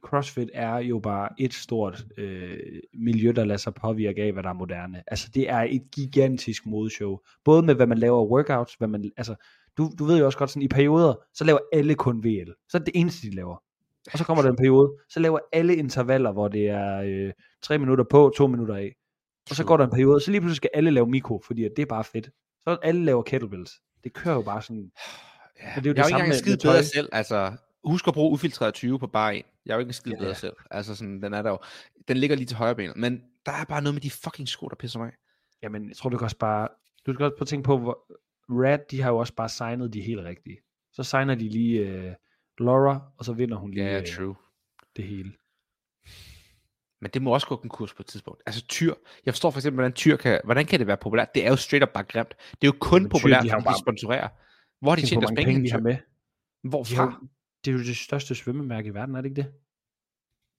[0.03, 2.57] CrossFit er jo bare et stort øh,
[2.93, 5.03] miljø, der lader sig påvirke af, hvad der er moderne.
[5.07, 7.17] Altså, det er et gigantisk modeshow.
[7.45, 9.35] Både med, hvad man laver workouts, hvad man, altså,
[9.77, 12.51] du, du ved jo også godt, sådan i perioder, så laver alle kun VL.
[12.69, 13.63] Så er det det eneste, de laver.
[14.11, 17.77] Og så kommer der en periode, så laver alle intervaller, hvor det er øh, tre
[17.77, 18.95] minutter på, to minutter af.
[19.49, 21.71] Og så går der en periode, så lige pludselig skal alle lave mikro, fordi at
[21.75, 22.29] det er bare fedt.
[22.63, 23.71] Så alle laver kettlebells.
[24.03, 24.91] Det kører jo bare sådan.
[25.61, 27.09] Ja, Men det er jo jeg er jo ikke det engang skide bedre selv.
[27.11, 27.51] Altså,
[27.83, 29.43] husk at bruge ufiltreret 20 på bare en.
[29.65, 30.33] Jeg er jo ikke en skide Ja, bedre ja.
[30.33, 30.53] selv.
[30.71, 31.59] Altså, sådan, den er der jo.
[32.07, 32.97] Den ligger lige til højre benet.
[32.97, 35.11] Men der er bare noget med de fucking sko, der pisser mig.
[35.63, 36.67] Jamen, jeg tror, du kan også bare...
[37.05, 38.05] Du skal også prøve at tænke på, hvor
[38.49, 40.57] Rad, de har jo også bare signet de helt rigtige.
[40.91, 42.13] Så signer de lige øh,
[42.59, 44.35] Laura, og så vinder hun lige Ja, øh, true.
[44.95, 45.33] det hele.
[47.01, 48.43] Men det må også gå konkurs på et tidspunkt.
[48.45, 48.93] Altså tyr,
[49.25, 51.35] jeg forstår for eksempel, hvordan tyr kan, hvordan kan det være populært?
[51.35, 52.29] Det er jo straight up bare grimt.
[52.61, 54.27] Det er jo kun Tyr, populært, de har fordi de bare- sponsorerer.
[54.81, 55.93] Hvor har de tjent deres penge, de har med.
[55.93, 56.95] De Hvorfra?
[56.95, 57.27] har, jo-
[57.65, 59.53] det er jo det største svømmemærke i verden, er det ikke det?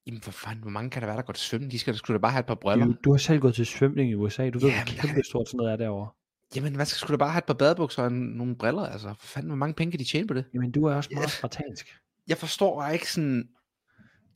[0.07, 1.73] Jamen for fanden, hvor mange kan der være, der går til svømning?
[1.73, 2.95] De skal da skulle da bare have et par Du, briller.
[3.05, 4.51] du har selv gået til svømning i USA.
[4.51, 6.11] Du ved, Ja, hvor der kæmpe stort sådan noget er derovre.
[6.57, 8.83] Jamen, hvad skal skulle da bare have et par badebukser og nogle briller?
[8.83, 10.45] Altså, for fanden, hvor mange penge kan de tjene på det?
[10.55, 11.97] Jamen, du er også meget spartansk.
[12.29, 13.49] Jeg forstår ikke sådan...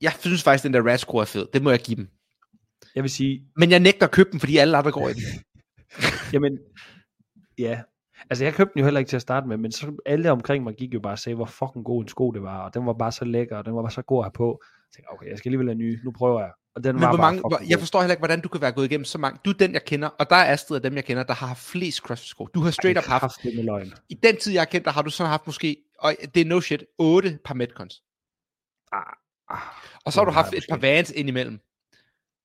[0.01, 1.47] Jeg synes faktisk, den der Radscore er fed.
[1.53, 2.09] Det må jeg give dem.
[2.95, 5.23] Jeg vil sige, Men jeg nægter at købe den, fordi alle andre går i den.
[6.33, 6.59] jamen,
[7.59, 7.83] ja.
[8.31, 10.65] Altså, jeg købte den jo heller ikke til at starte med, men så alle omkring
[10.65, 12.87] mig gik jo bare og sagde, hvor fucking god en sko det var, og den
[12.87, 14.61] var bare så lækker, og den var bare så god at have på.
[14.63, 16.53] Jeg tænkte, okay, jeg skal alligevel have ny, nu prøver jeg.
[16.75, 18.73] Og den Men var hvor mange, hvor, jeg forstår heller ikke, hvordan du kan være
[18.73, 19.41] gået igennem så mange.
[19.45, 21.47] Du er den, jeg kender, og der er Astrid af dem, jeg kender, der har
[21.47, 22.47] haft flest CrossFit-sko.
[22.47, 23.93] Du har straight up haft, løgn.
[24.09, 26.45] i den tid, jeg har kendt dig, har du så haft måske, og det er
[26.45, 28.03] no shit, 8 par Metcons.
[28.93, 29.59] Ah,
[30.05, 30.77] Og så har du haft et par.
[30.77, 31.61] Vans indimellem.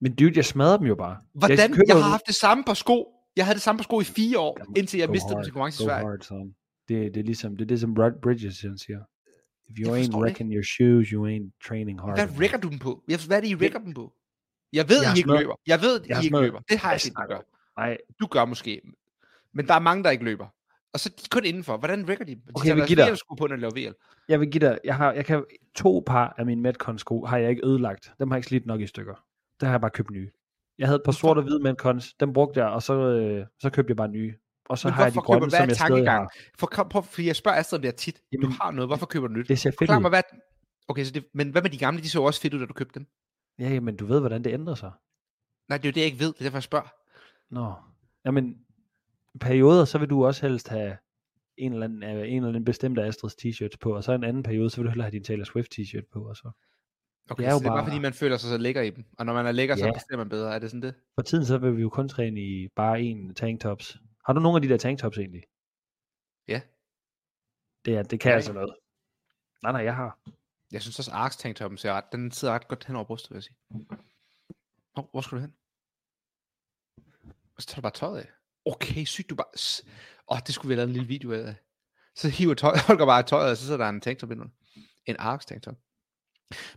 [0.01, 1.17] Men dude, jeg smadrer dem jo bare.
[1.33, 1.57] Hvordan?
[1.57, 3.07] Jeg, jeg har haft det samme par sko.
[3.35, 5.43] Jeg havde det samme par sko i fire år, Jamen, indtil jeg mistede dem hard,
[5.45, 6.05] til konkurrence i Sverige.
[6.05, 6.55] hard, son.
[6.87, 8.99] Det, det er ligesom, det er det, som Rod Bridgerton siger.
[9.73, 12.15] If you ain't wrecking your shoes, you ain't training hard.
[12.17, 13.03] Hvad rækker du dem på?
[13.07, 14.13] Jeg, hvad er det, I rækker dem på?
[14.73, 15.55] Jeg ved, Jeg I ikke smadret- løber.
[15.67, 16.59] Jeg ved, jeg I ikke løber.
[16.69, 17.39] Det har jeg Jeg set, du gør.
[17.77, 18.81] Nej, Du gør måske.
[19.53, 20.47] Men der er mange, der ikke løber.
[20.93, 21.77] Og så de kun indenfor.
[21.77, 22.41] Hvordan rækker de?
[22.55, 23.93] Okay, jeg vil give dig- VL-sko på, når de laver VL.
[24.29, 25.43] jeg vil give dig, jeg har, jeg kan,
[25.75, 28.11] to par af mine Metcon sko har jeg ikke ødelagt.
[28.19, 29.15] Dem har jeg ikke slidt nok i stykker.
[29.59, 30.29] Der har jeg bare købt nye.
[30.77, 33.69] Jeg havde et par sorte og hvide Metcons, dem brugte jeg, og så, øh, så
[33.69, 34.33] købte jeg bare nye.
[34.69, 36.33] Og så Men har jeg de køber- grønne, hvad er som jeg stadig har.
[36.59, 38.15] For, prøv, fordi jeg spørger Astrid om det her tit.
[38.15, 38.89] du Jamen, har noget.
[38.89, 39.47] Hvorfor køber du nyt?
[39.47, 40.11] Det ser fedt Forklar mig, ud.
[40.11, 40.21] hvad...
[40.87, 42.01] Okay, så det, men hvad med de gamle?
[42.01, 43.07] De så også fedt ud, da du købte dem.
[43.59, 44.91] Ja, men du ved, hvordan det ændrer sig.
[45.69, 46.33] Nej, det er jo det, jeg ikke ved.
[46.33, 46.87] Det er derfor, jeg spørger.
[47.53, 47.73] Nå.
[48.25, 48.57] Jamen,
[49.39, 50.97] perioder, så vil du også helst have
[51.57, 54.23] en eller anden, øh, en eller anden bestemt af Astrids t-shirts på, og så en
[54.23, 56.51] anden periode, så vil du hellere have din Taylor Swift t-shirt på, og så.
[57.29, 58.81] Okay, Det er jo så det er bare, bare- fordi man føler sig så lækker
[58.81, 59.05] i dem.
[59.17, 59.91] Og når man er lækker, så Ja.
[59.93, 60.55] præsterer man bedre.
[60.55, 60.93] Er det sådan det?
[61.15, 63.97] For tiden, så vil vi jo kun træne i bare en tanktops.
[64.25, 65.43] Har du nogle af de der tanktops egentlig?
[66.47, 66.61] Ja.
[67.85, 68.75] Det, er, det kan Ja, altså noget.
[69.63, 70.19] Nej, nej, jeg har.
[70.71, 73.35] Jeg synes også, Arks tanktoppen ser ret, den sidder ret godt hen over brystet, vil
[73.35, 73.55] jeg sige.
[74.93, 75.55] Hvor, hvor skulle du hen?
[77.55, 78.29] Og så tager du bare tøjet af.
[78.65, 79.83] Okay, sygt, du bare...
[80.31, 81.55] Åh, det skulle vi have lavet en lille video af.
[82.15, 84.53] Så hiver tøj, Holger bare tøjet, og så sidder der en tanktop ind under.
[85.05, 85.75] En Arx tanktop.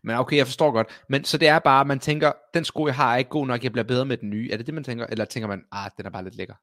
[0.03, 1.05] Men okay, jeg forstår godt.
[1.09, 3.65] Men så det er bare, man tænker, den sko, jeg har, er ikke god nok,
[3.65, 4.51] jeg bliver bedre med den nye.
[4.53, 5.07] Er det det, man tænker?
[5.07, 6.55] Eller tænker man, ah, den er bare lidt lækker.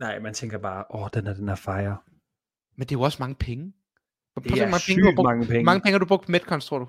[0.00, 1.96] Nej, man tænker bare, åh, den er den er fire.
[2.76, 3.72] Men det er jo også mange penge.
[4.32, 5.64] Hvor, Det er mange penge, du brugt, mange penge.
[5.64, 6.86] Mange penge har du brugt på Metcons, tror du?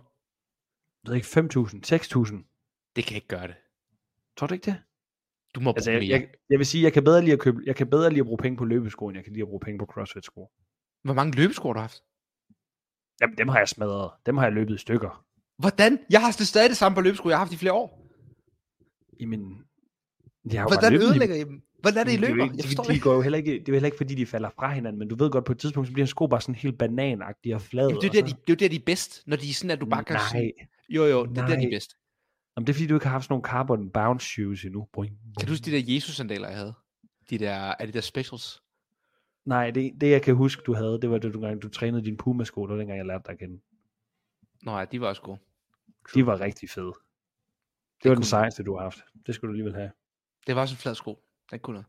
[1.04, 2.92] Jeg ved ikke, 5.000, 6.000.
[2.96, 3.56] Det kan ikke gøre det.
[4.38, 4.82] Tror du ikke det?
[5.56, 7.62] Du må bruge Altså, jeg, jeg, jeg vil sige, jeg kan bedre lide at købe,
[7.66, 9.60] jeg kan bedre lide at bruge penge på løbesko, end jeg kan lide at bruge
[9.60, 10.52] penge på CrossFit-sko.
[11.04, 12.04] Hvor mange løbesko har du haft?
[13.22, 14.12] Jamen, dem har jeg smadret.
[14.26, 15.26] Dem har jeg løbet i stykker.
[15.58, 16.00] Hvordan?
[16.10, 18.10] Jeg har stadig det samme på løbesko, jeg har haft i flere år.
[19.20, 19.64] Jamen,
[20.52, 21.62] jeg har Hvordan ødelægger I dem?
[21.84, 22.44] Hvordan er det, I er løber?
[22.44, 23.04] ikke- Jeg de, forstår de, det ikke.
[23.04, 25.08] går jo heller ikke, det er jo heller ikke, fordi de falder fra hinanden, men
[25.08, 27.62] du ved godt, på et tidspunkt, så bliver en sko bare sådan helt bananagtig og
[27.62, 27.88] flad.
[27.88, 29.50] Jamen, det, er og der, de, det er jo der, de er bedst, når de
[29.50, 30.52] er sådan, at du bare kan Nej,
[30.90, 31.98] jo jo, det er der, de er bedst.
[32.58, 34.88] Jamen, det er fordi, du ikke har haft sådan nogle carbon bounce shoes endnu.
[34.94, 35.38] Boing, boing.
[35.40, 36.74] Kan du huske de der Jesus-sandaler, jeg havde?
[37.30, 38.62] De der, er det der specials?
[39.46, 42.06] Nej, det, det jeg kan huske, du havde, det var det, du, gang, du trænede
[42.06, 43.62] din Puma-sko, det var dengang, jeg lærte dig igen.
[44.62, 45.40] Nå ja, de var også gode.
[46.16, 46.86] De var rigtig fede.
[46.86, 49.00] Det, Det var den sejeste, du har haft.
[49.28, 49.92] Det skulle du alligevel have.
[50.48, 51.23] Det var også en flad sko.
[51.52, 51.88] Den kunne noget.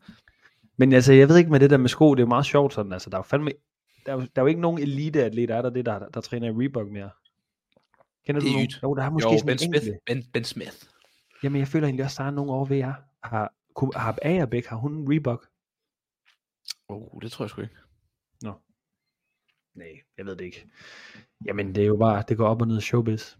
[0.77, 2.75] Men altså, jeg ved ikke med det der med sko, det er jo meget sjovt
[2.75, 3.51] sådan, altså, der er jo fandme,
[4.07, 6.21] der er, jo- der er jo ikke nogen eliteatleter, er der det, der, der, der
[6.21, 7.11] træner i Reebok mere?
[8.27, 8.67] Kender Det du er nogen?
[8.67, 8.83] ydt.
[8.83, 9.97] Jo, der er måske Jo, sådan Ben en Smith.
[10.07, 10.77] Ben, ben Smith.
[11.43, 12.95] Jamen, jeg føler egentlig også, der er nogen over ved jer.
[13.23, 15.49] Har, kunne- har Agerbæk, har hun Reebok?
[16.88, 17.75] Oh, det tror jeg sgu ikke.
[19.75, 20.71] Nej, jeg ved det ikke.
[21.47, 23.37] Jamen, det er jo bare, det går op og ned i showbiz.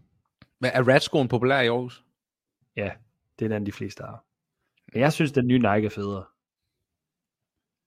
[0.61, 2.05] Men er Radskoen populær i Aarhus?
[2.77, 2.92] Ja,
[3.38, 4.24] det er den, de fleste har.
[4.94, 6.24] Jeg synes, den nye Nike er federe.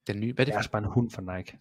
[0.08, 1.58] Den nye, hvad er det Det er altså bare en hund for Nike.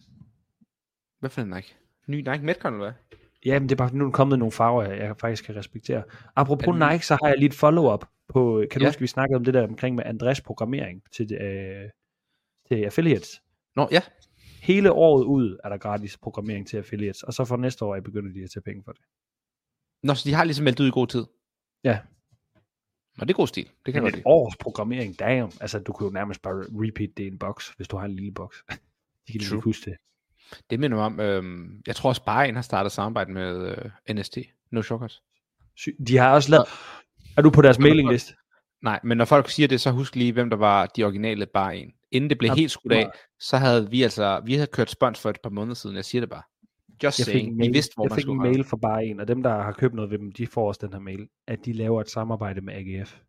[1.19, 1.75] hvad for en Nike?
[2.07, 3.19] Ny Nike Metcon, eller hvad?
[3.45, 5.55] Ja, men det er bare, nu er der kommet nogle farver, jeg, jeg faktisk kan
[5.55, 6.03] respektere.
[6.35, 8.89] Apropos det- Nike, så har jeg lige et follow-up på, kan du Ja.
[8.89, 11.89] huske, vi snakkede om det der omkring med Andres programmering til, øh,
[12.67, 13.41] til affiliates.
[13.75, 14.01] Nå, ja.
[14.61, 18.01] Hele året ud er der gratis programmering til affiliates, og så for næste år er
[18.01, 19.01] begynder de at tage penge for det.
[20.03, 21.25] Nå, så de har ligesom meldt ud i god tid.
[21.83, 21.99] Ja.
[23.17, 23.69] Nå, det er god stil.
[23.85, 25.51] Det kan Men godt et års programmering, damn.
[25.61, 28.15] Altså, du kunne jo nærmest bare repeat det i en boks, hvis du har en
[28.15, 28.63] lille boks.
[29.27, 29.97] De kan lige huske det.
[30.69, 33.75] Det minder mig om, øhm, jeg tror også bare en har startet samarbejde med
[34.07, 34.37] øh, NST.
[34.71, 35.21] No Shortcuts.
[35.77, 36.65] Sy- De har også lavet...
[37.37, 38.33] Er du på deres mailingliste?
[38.81, 41.77] Nej, men når folk siger det, så husk lige, hvem der var de originale bare
[41.77, 41.93] en.
[42.11, 45.19] Inden det blev Ja, helt skudt af, så havde vi altså, vi havde kørt spons
[45.19, 46.41] for et par måneder siden, jeg siger det bare.
[47.03, 48.77] Just Jeg fik, saying, en vi mail, vidste, hvor jeg man fik en mail fra
[48.77, 50.99] bare en, og dem, der har købt noget ved dem, de får også den her
[50.99, 53.19] mail, at de laver et samarbejde med AGF.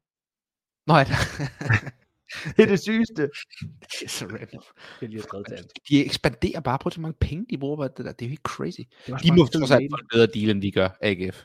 [0.86, 3.22] Nå, ja, det Det er det sygeste.
[3.22, 4.62] er så random.
[5.00, 5.46] Jeg lige har skrevet.
[5.88, 8.12] De ekspanderer bare på så mange penge, de bruger på det der.
[8.12, 8.80] Det er jo helt crazy.
[9.06, 11.44] Det, er De må få en bedre deal, end vi gør, AGF.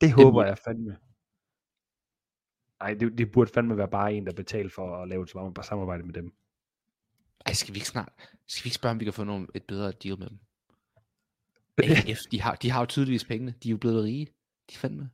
[0.00, 0.96] Det håber må- jeg fandme.
[2.82, 5.30] Nej, det, det burde fandme være bare en, der betaler for at lave et
[5.64, 6.32] samarbejde med dem.
[7.46, 8.12] Ej, skal vi ikke snart,
[8.46, 10.38] skal vi ikke spørge, om vi kan få nogle, et bedre deal med dem?
[11.84, 13.54] AGF, de har, de har jo tydeligvis pengene.
[13.62, 14.24] De er jo blevet rige.
[14.70, 15.10] De er fandme.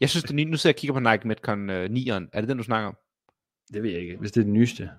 [0.00, 2.28] Jeg synes, det nye, nu sidder jeg og kigger på Nike Metcon uh, 9'eren.
[2.32, 2.96] Er det den, du snakker om?
[3.72, 4.90] Det ved jeg ikke, hvis det er den nyeste.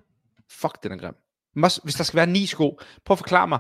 [0.51, 1.13] Fuck, den er grim.
[1.58, 3.60] Mås- Hvis der skal være ni sko, prøv at forklare mig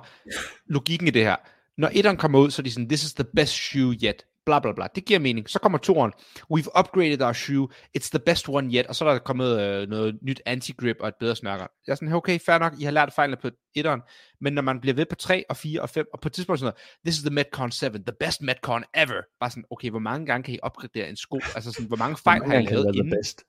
[0.65, 1.35] logikken i det her.
[1.77, 4.25] Når etteren kommer ud, så er de sådan, this is the best shoe yet.
[4.47, 4.87] Bla bla bla.
[4.95, 5.49] Det giver mening.
[5.49, 6.11] Så kommer toeren.
[6.53, 7.67] We've upgraded our shoe.
[7.97, 8.87] It's the best one yet.
[8.87, 11.67] Og så er der kommet øh, noget nyt anti-grip og et bedre snørker.
[11.87, 12.73] Jeg er sådan, okay, fair nok.
[12.79, 14.01] I har lært fejlene på etteren.
[14.41, 16.59] Men når man bliver ved på 3 og 4 og 5, og på et tidspunkt
[16.59, 19.21] sådan noget, this is the Metcon 7, the best Metcon ever.
[19.39, 21.39] Bare sådan, okay, hvor mange gange kan I opgradere en sko?
[21.55, 23.09] Altså sådan, hvor mange fejl har I lavet inden?
[23.09, 23.43] Bedst.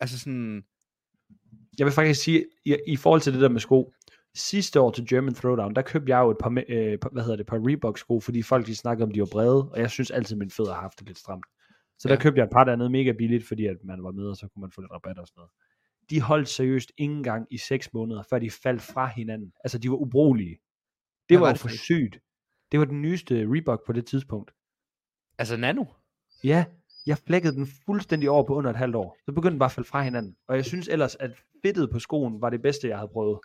[0.00, 0.62] Altså sådan,
[1.78, 3.92] Jeg vil faktisk sige, i, i forhold til det der med sko,
[4.34, 7.46] sidste år til German Throwdown, der købte jeg jo et par, øh, hvad hedder det,
[7.46, 10.36] par Reebok sko, fordi folk de snakkede om, de var brede, og jeg synes altid,
[10.36, 11.44] mine fødder har haft det lidt stramt.
[11.98, 12.20] Så der Ja.
[12.20, 14.36] købte jeg et par, der er nede mega billigt, fordi at man var med, og
[14.36, 15.50] så kunne man få lidt rabat og sådan noget.
[16.10, 19.52] De holdt seriøst ingen gang i 6 måneder, før de faldt fra hinanden.
[19.64, 20.50] Altså, de var ubrugelige.
[20.50, 20.58] Det
[21.28, 22.18] Hvad var var det for sygt.
[22.72, 24.50] Det var den nyeste Reebok på det tidspunkt.
[25.38, 25.84] altså nano.
[26.44, 26.64] Ja,
[27.06, 29.16] jeg flækkede den fuldstændig over på under et halvt år.
[29.24, 30.36] Så begyndte den bare at falde fra hinanden.
[30.48, 31.30] Og jeg synes ellers, at
[31.64, 33.38] fedtet på skoen var det bedste, jeg havde prøvet.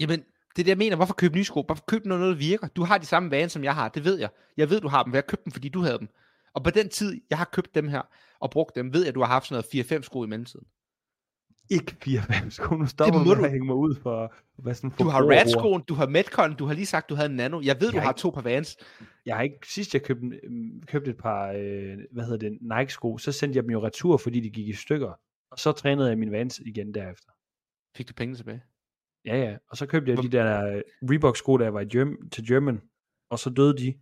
[0.00, 0.18] Jamen,
[0.56, 0.96] det er det, jeg mener.
[0.96, 1.62] Hvorfor købe nye sko?
[1.62, 2.68] Hvorfor købe noget, der virker?
[2.68, 3.88] Du har de samme vaner, som jeg har.
[3.88, 4.28] Det ved jeg.
[4.56, 6.08] Jeg ved, du har dem, for jeg købte dem, fordi du havde dem.
[6.54, 8.02] Og på den tid, jeg har købt dem her,
[8.40, 10.66] og brugt dem, ved jeg, at du har haft sådan noget 4-5 sko i mellemtiden.
[11.70, 12.74] Ikke 4-5 sko.
[12.74, 14.34] Nu stopper du med at hænge mig ud for
[14.64, 15.22] være sådan Du har.
[15.22, 17.60] Radskoen, du har Metcon, du har lige sagt, du havde en Nano.
[17.64, 18.76] Jeg ved, du Jeg har ikke- to par Vans.
[19.26, 22.92] Jeg har ikke, sidst jeg købte, øhm, købte et par, øh, hvad hedder det, Nike
[22.92, 25.12] sko, så sendte jeg dem jo retur, fordi de gik i stykker.
[25.50, 27.30] Og så trænede jeg min Vans igen derefter.
[27.96, 28.62] Fik du penge tilbage?
[29.28, 29.56] Ja, ja.
[29.68, 32.46] Og så købte jeg de der øh, Reebok sko, da jeg var i Germ- til
[32.48, 32.80] German.
[33.30, 33.94] Og så døde de.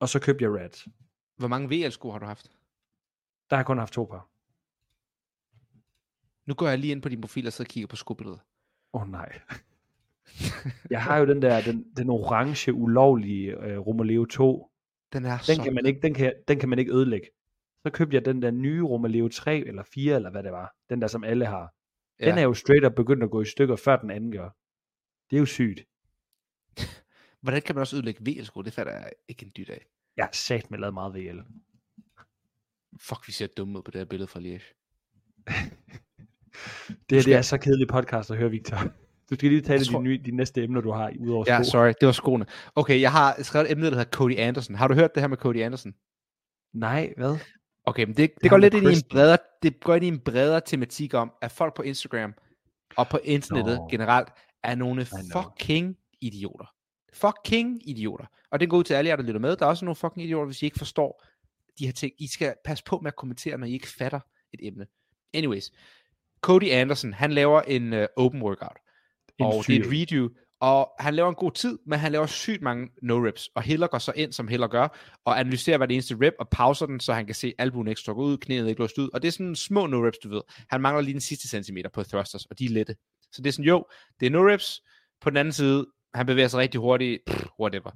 [0.00, 0.90] Og så købte jeg Rad.
[1.36, 2.50] Hvor mange VL-sko har du haft?
[3.50, 4.28] Der har jeg kun haft to par.
[6.46, 8.38] Nu går jeg lige ind på din profil og og kigger på skobilleder.
[8.92, 9.40] Åh oh, nej.
[10.90, 14.70] Jeg har jo den der, den, den orange, ulovlige uh, Romeo 2.
[15.12, 17.28] Den er Den så kan, man ikke, den, kan, den kan man ikke ødelægge.
[17.82, 20.74] Så købte jeg den der nye Romeo 3 eller 4, eller hvad det var.
[20.90, 21.74] Den der, som alle har.
[22.20, 22.30] Ja.
[22.30, 24.50] Den er jo straight up begyndt at gå i stykker, før den anden gør.
[25.30, 25.80] Det er jo sygt.
[27.42, 28.62] Hvordan kan man også ødelægge VL-sko?
[28.62, 29.86] Det fatter jeg ikke en dyt af.
[30.16, 31.38] Jeg har sat med lavet meget VL.
[33.00, 34.74] Fuck, vi ser dumme ud på det her billede fra Liège.
[36.88, 38.78] Det, her, det skal- er så kedelig podcast at høre, Victor.
[39.30, 41.62] Du skal lige tale Jeg tror- de, nye, de næste emner, du har, udover Ja,
[41.62, 41.70] sko.
[41.70, 42.46] sorry, det var skoene.
[42.74, 44.74] Okay, jeg har skrevet et emne, der hedder Cody Anderson.
[44.76, 45.94] Har du hørt det her med Cody Anderson?
[46.72, 47.36] Nej, hvad?
[47.86, 50.08] Okay, men det, det, Det går lidt ind i en bredere, det går ind i
[50.08, 52.34] en bredere tematik om, at folk på Instagram
[52.96, 53.88] og på internettet Nå.
[53.90, 54.28] generelt
[54.62, 56.66] er nogle fucking idioter.
[57.12, 58.24] Fucking idioter.
[58.50, 59.56] Og det går ud til alle jer, der lytter med.
[59.56, 61.24] Der er også nogle fucking idioter, hvis I ikke forstår
[61.78, 62.12] de her ting.
[62.18, 64.20] I skal passe på med at kommentere, når I ikke fatter
[64.52, 64.86] et emne.
[65.34, 65.72] Anyways,
[66.40, 68.76] Cody Anderson, han laver en uh, open workout.
[69.38, 70.28] En og det er et redo,
[70.64, 73.98] og han laver en god tid, men han laver sygt mange no-reps, og Hiller går
[73.98, 74.88] så ind, som Hiller gør,
[75.24, 78.00] og analyserer hver det eneste rep, og pauser den, så han kan se albuen ikke
[78.00, 80.40] strukket ud, knæet ikke låst ud, og det er sådan små no-reps, du ved.
[80.70, 82.96] Han mangler lige den sidste centimeter på thrusters, og de er lette.
[83.32, 83.84] Så det er sådan, jo,
[84.20, 84.80] det er no-reps,
[85.20, 87.90] på den anden side, han bevæger sig rigtig hurtigt, pff, whatever.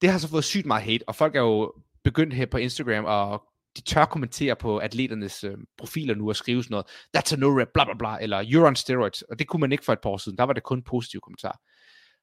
[0.00, 3.06] Det har så fået sygt meget hate, og folk er jo begyndt her på Instagram,
[3.06, 3.40] at
[3.76, 7.60] de tør kommentere på atleternes øh, profiler nu og skrive sådan noget, that's a no
[7.60, 10.00] rep, bla bla bla, eller you're on steroids, og det kunne man ikke for et
[10.02, 11.58] par år siden, der var det kun positive kommentarer.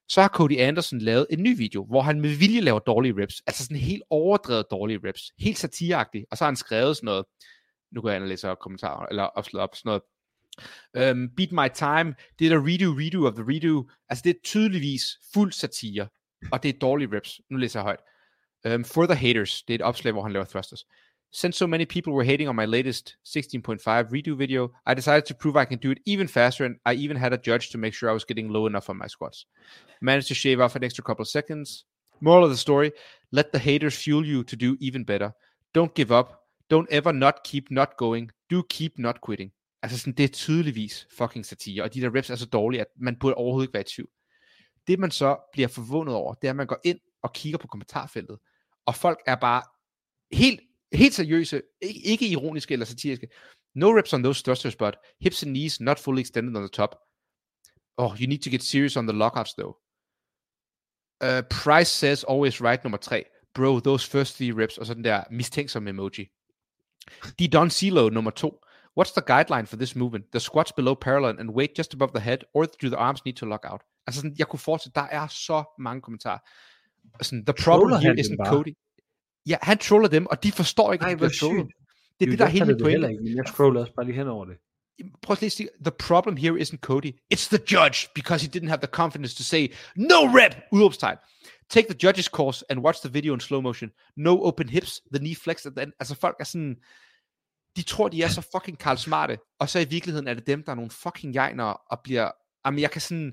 [0.08, 3.42] Så har Cody Anderson lavet en ny video, hvor han med vilje laver dårlige reps,
[3.46, 7.24] altså sådan helt overdrevet dårlige reps, helt satireagtigt, og så har han skrevet sådan noget,
[7.92, 10.02] nu går jeg ind og læser kommentarer, eller opslaget op, sådan noget,
[11.12, 14.40] um, beat my time, det er der redo, redo of the redo, altså det er
[14.44, 15.02] tydeligvis
[15.34, 16.08] fuld satire,
[16.52, 18.00] og det er dårlige reps, nu læser jeg højt.
[18.74, 20.84] Um, for the haters, det er et opslag, hvor han laver thrusters.
[21.36, 25.34] Since so many people were hating on my latest 16.5 redo video, I decided to
[25.34, 27.92] prove I can do it even faster, and I even had a judge to make
[27.92, 29.44] sure I was getting low enough on my squats.
[30.00, 31.84] Managed to shave off an extra couple of seconds.
[32.22, 32.90] Moral of the story
[33.32, 35.30] let the haters fuel you to do even better.
[35.74, 36.40] Don't give up.
[36.70, 38.30] Don't ever not keep not going.
[38.48, 39.52] Do keep not quitting.
[39.82, 42.86] Altså sådan, det er tydeligvis fucking satire, og de der reps er så dårlige, at
[42.96, 44.10] man burde overhovedet ikke være i tvivl.
[44.86, 47.66] Det man så bliver forvundet over, det er, at man går ind og kigger på
[47.66, 48.38] kommentarfeltet,
[48.86, 49.62] og folk er bare
[50.32, 50.60] helt,
[50.92, 53.28] helt seriøse, ikke, ikke ironiske eller satiriske.
[53.74, 56.94] No reps on those thrusters, but hips and knees not fully extended on the top.
[57.98, 59.76] Oh, you need to get serious on the lockouts though.
[61.20, 63.24] Uh, Price says always right nummer 3.
[63.54, 66.28] Bro, those first three reps, og så den der mistænksom emoji.
[67.38, 68.60] De Don Celo nummer 2.
[69.00, 70.24] What's the guideline for this movement?
[70.32, 73.34] The squats below parallel and weight just above the head, or do the arms need
[73.34, 73.82] to lock out?
[74.06, 76.38] Altså sådan, jeg kunne fortsætte, der er så mange kommentarer.
[77.22, 78.48] Sådan, the problem here isn't?
[78.48, 78.74] Cody.
[79.46, 81.66] Ja, han troller dem, og de forstår ikke, Ej, at de bliver trollet.
[82.20, 83.10] Det er det, der er hele min pointe.
[83.10, 84.56] ikke, men jeg scroller også bare lige hen over det.
[85.22, 87.12] Prøv at lige sige, the problem here isn't Cody.
[87.34, 91.16] It's the judge, because he didn't have the confidence to say, no rep, udråbstegn.
[91.70, 93.90] Take the judge's course and watch the video in slow motion.
[94.16, 95.92] No open hips, the knee flex at the end.
[96.00, 96.76] Altså folk er sådan,
[97.76, 100.62] de tror, de er så fucking Karl Smarte, og så i virkeligheden er det dem,
[100.64, 102.30] der er nogle fucking jegner, og bliver,
[102.66, 103.32] jamen jeg kan sådan,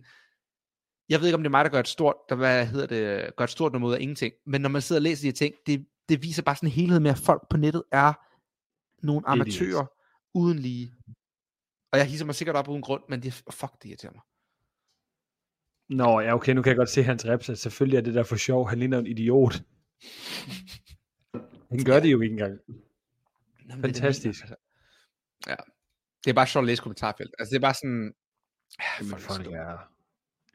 [1.09, 3.35] jeg ved ikke, om det er mig, der gør et stort, der, hvad hedder det,
[3.35, 5.33] gør et stort nummer ud af ingenting, men når man sidder og læser de her
[5.33, 8.13] ting, det, det viser bare sådan en helhed med, at folk på nettet er
[9.05, 9.85] nogle amatører
[10.33, 10.93] uden lige.
[11.91, 14.21] Og jeg hisser mig sikkert op uden grund, men det, fuck, det irriterer mig.
[15.89, 18.23] Nå, ja, okay, nu kan jeg godt se hans reps, at selvfølgelig er det der
[18.23, 18.69] for sjov.
[18.69, 19.63] Han ligner en idiot.
[21.69, 22.59] Han gør det jo ikke engang.
[22.67, 22.75] Nå,
[23.75, 24.43] men det det, Fantastisk.
[24.43, 24.55] mener, altså.
[25.47, 25.55] Ja.
[26.23, 27.35] Det er bare sjovt at læse kommentarfelt.
[27.39, 28.13] Altså det er bare sådan...
[28.79, 29.57] Ja, Jamen, dumme.
[29.57, 29.77] er...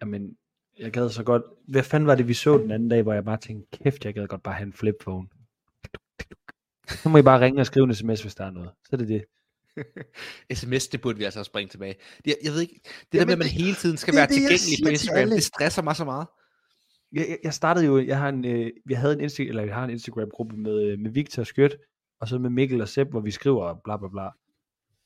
[0.01, 0.37] Jamen,
[0.79, 1.43] jeg gad så godt...
[1.69, 4.15] Hvad fanden var det, vi så den anden dag, hvor jeg bare tænkte, kæft, jeg
[4.15, 5.29] gad godt bare have en flip phone.
[7.03, 8.71] Så må I bare ringe og skrive en sms, hvis der er noget.
[8.85, 9.25] Så er det det.
[10.59, 11.95] sms, det burde vi altså også bringe tilbage.
[12.25, 12.81] Det, jeg ved ikke,
[13.13, 14.87] det Jamen, der med, at man hele tiden skal det være det, jeg tilgængelig på
[14.87, 16.27] til Instagram, det stresser mig så meget.
[17.13, 19.75] Jeg, jeg- jeg startede jo, jeg har en, øh, jeg havde en Insta, eller jeg
[19.75, 21.77] har en Instagram-gruppe med, øh, med Victor Skørt,
[22.21, 24.29] og så med Mikkel og Sepp, hvor vi skriver bla bla bla.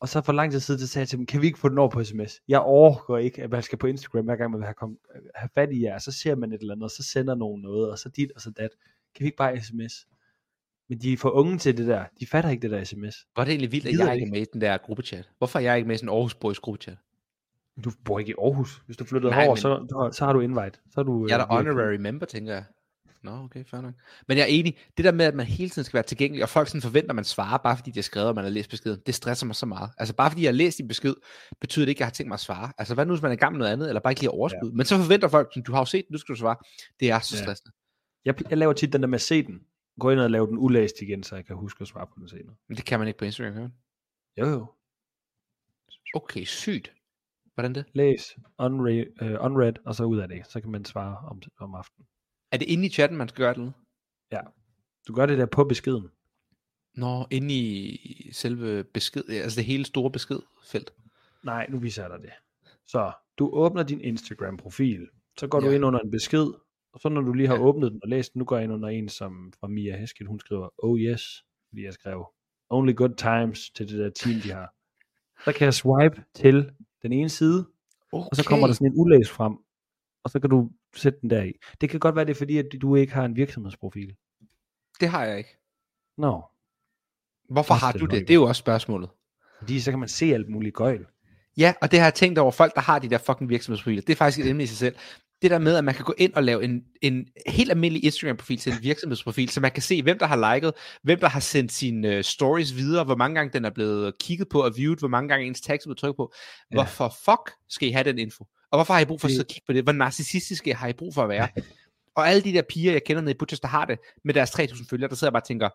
[0.01, 1.68] Og så for lang tid siden, så sagde jeg til dem, kan vi ikke få
[1.68, 2.41] den over på sms?
[2.49, 4.99] Jeg overgår ikke, at man skal på Instagram, hver gang man vil have, kom,
[5.35, 7.91] have fat i jer, så ser man et eller andet, og så sender nogen noget,
[7.91, 8.70] og så dit og så dat.
[9.14, 10.07] Kan vi ikke bare sms?
[10.89, 12.05] Men de er for unge til det der.
[12.20, 13.14] De fatter ikke det der sms.
[13.37, 15.28] Var det egentlig vildt, at jeg ikke er med i den der gruppechat?
[15.39, 16.97] Hvorfor er jeg ikke med i sådan en Aarhus Boys gruppechat?
[17.85, 18.83] Du bor ikke i Aarhus.
[18.87, 20.78] Hvis du flytter Nej, over, men- så, så, så, har du invite.
[20.95, 21.66] Så er du, Jeg er øh, da VIP.
[21.68, 22.64] honorary member, tænker jeg.
[23.22, 23.95] Nå, okay, fair nok.
[24.28, 26.49] Men jeg er enig, det der med, at man hele tiden skal være tilgængelig, og
[26.49, 28.70] folk sådan forventer, at man svarer, bare fordi de har skrevet, og man har læst
[28.70, 29.91] beskeden, det stresser mig så meget.
[29.99, 31.14] Altså bare fordi jeg har læst din besked,
[31.61, 32.72] betyder det ikke, at jeg har tænkt mig at svare.
[32.78, 34.28] Altså hvad nu, hvis man er i gang med noget andet, eller bare ikke lige
[34.30, 34.68] har overskud.
[34.70, 34.74] Ja.
[34.76, 36.57] Men så forventer folk, sådan, du har jo set, den, nu skal du svare.
[37.01, 37.43] Det er så Ja.
[37.43, 37.72] stressende.
[38.24, 39.61] Jeg, jeg laver tit den der med at se den.
[40.01, 42.28] Gå ind og lave den ulæst igen, så jeg kan huske at svare på den
[42.28, 42.55] senere.
[42.68, 43.72] Men det kan man ikke på Instagram, kan man?
[44.38, 44.66] Jo jo.
[46.14, 46.93] Okay, sygt.
[47.55, 47.84] Hvordan det?
[47.93, 50.47] Læs unread, uh, unread, og så ud af det.
[50.47, 52.07] Så kan man svare om, om aftenen.
[52.53, 53.72] Er det inde i chatten, man skal gøre det?
[55.09, 56.09] Du gør det der på beskeden.
[56.95, 60.93] Nå, inde i selve besked, altså det hele store beskedfelt.
[61.43, 62.32] Nej, nu viser jeg dig det.
[62.86, 65.66] Så du åbner din Instagram-profil, så går ja.
[65.66, 65.76] du Ja.
[65.76, 66.47] ind under en besked,
[66.93, 67.61] og så når du lige har Ja.
[67.61, 70.26] åbnet den og læst den, nu går jeg ind under en som fra Mia Hesket,
[70.26, 72.26] hun skriver, oh yes, fordi jeg skrev,
[72.70, 74.74] only good times til det der team, de har.
[75.45, 76.70] Så kan jeg swipe til
[77.03, 77.66] den ene side,
[78.14, 78.26] Okay.
[78.30, 79.53] og så kommer der sådan en ulæs frem,
[80.24, 81.53] og så kan du sætte den der i.
[81.80, 84.16] Det kan godt være, det er fordi, at du ikke har en virksomhedsprofil.
[85.01, 85.57] Det har jeg ikke.
[86.18, 86.40] Nå, no.
[87.49, 88.20] Hvorfor har du det?
[88.28, 89.11] Det er jo også spørgsmålet.
[89.59, 91.07] fordi så kan man se alt muligt gøjl.
[91.57, 94.03] Ja, og det har jeg tænkt over folk, der har de der fucking virksomhedsprofiler.
[94.03, 94.97] Det er faktisk et emne i sig selv.
[95.43, 98.59] Det der med, at man kan gå ind og lave en, en helt almindelig Instagram-profil
[98.59, 100.72] til en virksomhedsprofil, så man kan se, hvem der har liket,
[101.03, 104.49] hvem der har sendt sine uh, stories videre, hvor mange gange den er blevet kigget
[104.49, 106.32] på og viewed, hvor mange gange ens tags er blevet trykket på.
[106.70, 106.74] Ja.
[106.76, 108.45] Hvorfor fuck skal I have den info?
[108.70, 109.82] Og hvorfor har I brug for at Det- og kigge på det?
[109.84, 111.49] Hvor narcissistiske har I brug for at være?
[112.16, 114.51] og alle de der piger, jeg kender nede i Butchers, der har det, med deres
[114.51, 115.68] 3.000 følgere, der sidder jeg bare og tænker,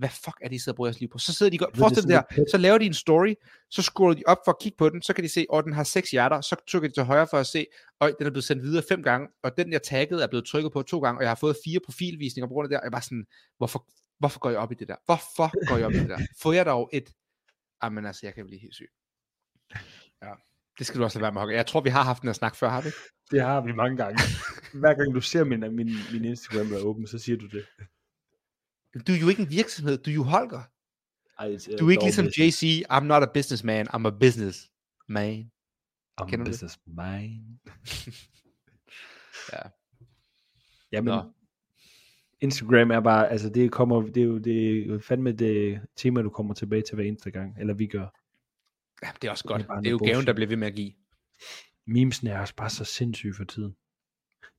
[0.00, 1.18] hvad fuck er det, I sidder og bruger jeres liv på?
[1.18, 3.34] Så sidder de forestil dig der, så laver de en story,
[3.70, 5.72] så scroller de op for at kigge på den, så kan de se, at den
[5.72, 7.66] har seks hjerter, så trykker de til højre for at se,
[8.00, 10.72] og den er blevet sendt videre fem gange, og den jeg taggede er blevet trykket
[10.72, 12.84] på to gange, og jeg har fået fire profilvisninger på grund af det der, og
[12.84, 13.26] jeg bare sådan,
[13.58, 13.88] hvorfor,
[14.18, 14.96] hvorfor går jeg op i det der?
[15.04, 16.18] Hvorfor går jeg op i det der?
[16.42, 17.10] Får jeg dog et,
[17.82, 18.90] jamen altså, jeg kan blive helt syg.
[20.22, 20.32] Ja,
[20.78, 21.56] det skal du også lade være med, Holger.
[21.56, 22.90] Jeg tror, vi har haft den her snak før, har vi?
[23.30, 24.22] Det har vi mange gange.
[24.74, 27.66] Hver gang du ser min, min, min Instagram er åben, så siger du det.
[28.94, 30.62] Du er jo ikke en virksomhed, du er jo Holger.
[31.38, 34.70] Ej, Du er ikke ligesom JC, I'm not a businessman, I'm a business
[35.08, 35.50] man.
[36.20, 36.46] I'm Kender a du det?
[36.50, 37.60] business man.
[39.52, 39.58] Ja.
[40.92, 41.32] Jamen, Nå.
[42.40, 46.30] Instagram er bare, altså det kommer, det er jo, det er fandme det tema, du
[46.30, 48.06] kommer tilbage til hver eneste gang, eller vi gør.
[49.02, 49.62] Ja, det er også godt.
[49.62, 50.92] Det er Det er jo gaven, der bliver ved med at give.
[51.86, 53.76] Memesene er også bare så sindssyge for tiden.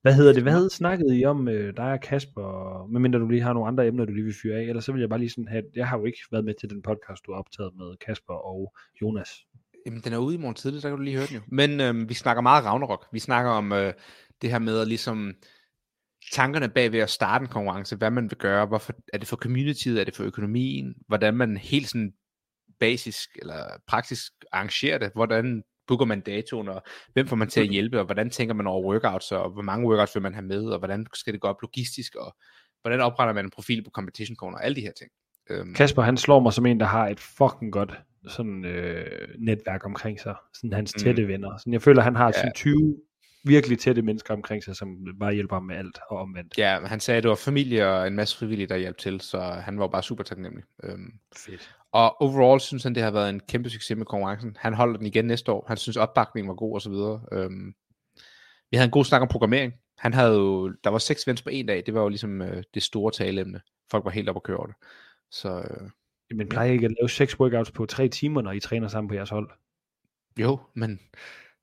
[0.01, 0.43] Hvad hedder det?
[0.43, 2.88] Hvad havde snakket I om øh, dig og Kasper?
[2.88, 4.63] Medmindre du lige har nogle andre emner, du lige vil fyre af.
[4.63, 6.69] Ellers så vil jeg bare lige sådan have, jeg har jo ikke været med til
[6.69, 9.29] den podcast, du har optaget med Kasper og Jonas.
[9.86, 11.41] Jamen, den er ude i morgen tidlig, så kan du lige høre den jo.
[11.47, 13.05] Men øhm, vi snakker meget Ragnarok.
[13.11, 13.93] Vi snakker om øh,
[14.41, 15.34] det her med at ligesom
[16.32, 19.36] tankerne bag ved at starte en konkurrence, hvad man vil gøre, hvorfor, er det for
[19.36, 22.13] communityet, er det for økonomien, hvordan man helt sådan
[22.79, 26.83] basisk eller praktisk arrangerer det, hvordan booker man datoen, og
[27.13, 29.87] hvem får man til at hjælpe, og hvordan tænker man over workouts, og hvor mange
[29.87, 32.35] workouts vil man have med, og hvordan skal det gå op logistisk, og
[32.81, 35.11] hvordan opretter man en profil på Competition Corner, og alle de her ting.
[35.49, 37.93] Øhm, Kasper, han slår mig som en, der har et fucking godt
[38.27, 40.35] sådan, øh, netværk omkring sig.
[40.53, 40.99] Sådan hans Mm.
[41.03, 41.57] tætte venner.
[41.57, 42.31] Sådan, jeg føler, han har Ja.
[42.31, 42.97] sådan 20
[43.43, 46.57] virkelig tætte mennesker omkring sig, som bare hjælper ham med alt og omvendt.
[46.57, 49.39] Ja, han sagde, at det var familie og en masse frivillige, der hjalp til, så
[49.39, 50.63] han var bare super taknemmelig.
[50.83, 51.75] Øhm, Fedt.
[51.91, 54.57] og overall synes han, det har været en kæmpe succes med konkurrencen.
[54.59, 55.65] Han holder den igen næste år.
[55.67, 57.21] Han synes, opbakningen var god og så videre.
[57.31, 57.75] Øhm,
[58.71, 59.73] vi havde en god snak om programmering.
[59.97, 61.83] Han havde jo, der var seks events på en dag.
[61.85, 63.61] Det var jo ligesom øh, det store taleemne.
[63.91, 64.75] Folk var helt op at køre over det.
[65.31, 65.89] Så øh,
[66.37, 69.07] Men plejer I ikke at lave seks workouts på tre timer, når I træner sammen
[69.07, 69.49] på jeres hold?
[70.37, 70.99] jo, men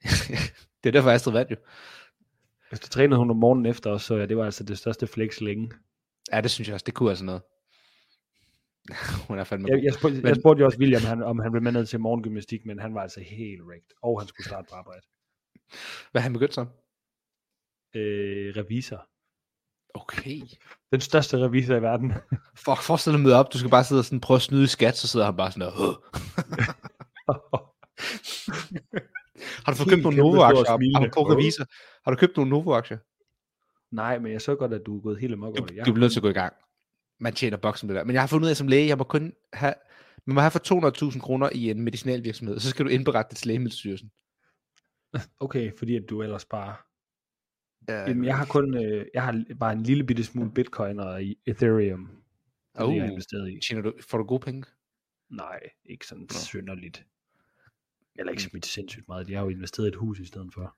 [0.85, 1.57] det er derfor, Astrid vandt jo.
[2.73, 5.41] Du trænede hun om morgenen efter os, så ja, det var altså det største flex
[5.41, 5.71] længe.
[6.33, 6.85] Ja, det synes jeg også.
[6.85, 7.43] Det kunne altså noget.
[9.29, 11.53] Hun er fandme Jeg, jeg, spurgte, Men- jeg spurgte jo også William, han, om han
[11.53, 13.91] ville med ned til morgengymnastik, men han var altså helt wrecked.
[14.03, 15.01] Og han skulle starte på arbejde.
[16.13, 16.69] Hvad han begyndt som?
[17.95, 19.09] Øh, revisor.
[19.95, 20.41] Okay.
[20.93, 22.13] Den største revisor i verden.
[22.65, 23.53] Fuck, forestil dig at møde op.
[23.53, 25.53] Du skal bare sidde og sådan prøve at snyde i skat, så sidder han bare
[25.53, 26.03] sådan der.
[29.65, 30.77] Har du fået købt nogle Novo-aktier?
[30.77, 31.07] smilende.
[31.09, 31.65] Apropos revisor.
[32.05, 32.99] Har du købt nogle Novo-aktier?
[33.95, 35.77] Nej, men jeg så godt, at du er gået helt amok Du, over det.
[35.77, 36.53] Jeg du bliver nødt til at gå i gang.
[37.21, 38.05] Man tjener boksen det der.
[38.05, 39.75] Men jeg har fundet ud af som læge, jeg må kun have,
[40.27, 43.39] man må have for 200.000 kroner i en medicinalvirksomhed, og så skal du indberette det
[43.39, 44.11] til Lægemiddelstyrelsen.
[45.41, 46.75] Okay, fordi at du ellers bare...
[47.91, 48.75] Uh, Jamen, jeg har kun...
[48.85, 52.11] Øh, jeg har bare en lille bitte smule bitcoin og i Ethereum.
[52.75, 53.13] Er det, jeg har Oh.
[53.13, 53.59] investeret i.
[53.69, 54.65] Tjener du, får du gode penge?
[55.31, 56.29] Nej, ikke sådan Nå.
[56.35, 57.05] synderligt.
[58.19, 58.51] Eller ikke Mm.
[58.51, 59.29] smidt sindssygt meget.
[59.29, 60.77] Jeg har jo investeret i et hus i stedet for.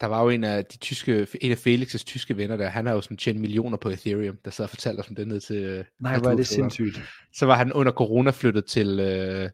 [0.00, 2.94] Der var jo en af de tyske, en af Felix' tyske venner der, han har
[2.94, 5.56] jo sådan tjent millioner på Ethereum, der sad og fortalte os om det ned til...
[5.56, 7.00] øh, Nej, hvor er det sindssygt.
[7.34, 9.50] Så var han under corona flyttet til øh,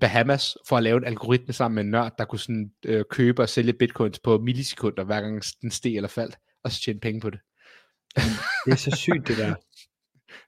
[0.00, 3.42] Bahamas for at lave en algoritme sammen med en nørd, der kunne sådan, øh, købe
[3.42, 7.20] og sælge bitcoins på millisekunder, hver gang den steg eller faldt, og så tjene penge
[7.20, 7.40] på det.
[8.66, 9.54] Det er så sygt, det der.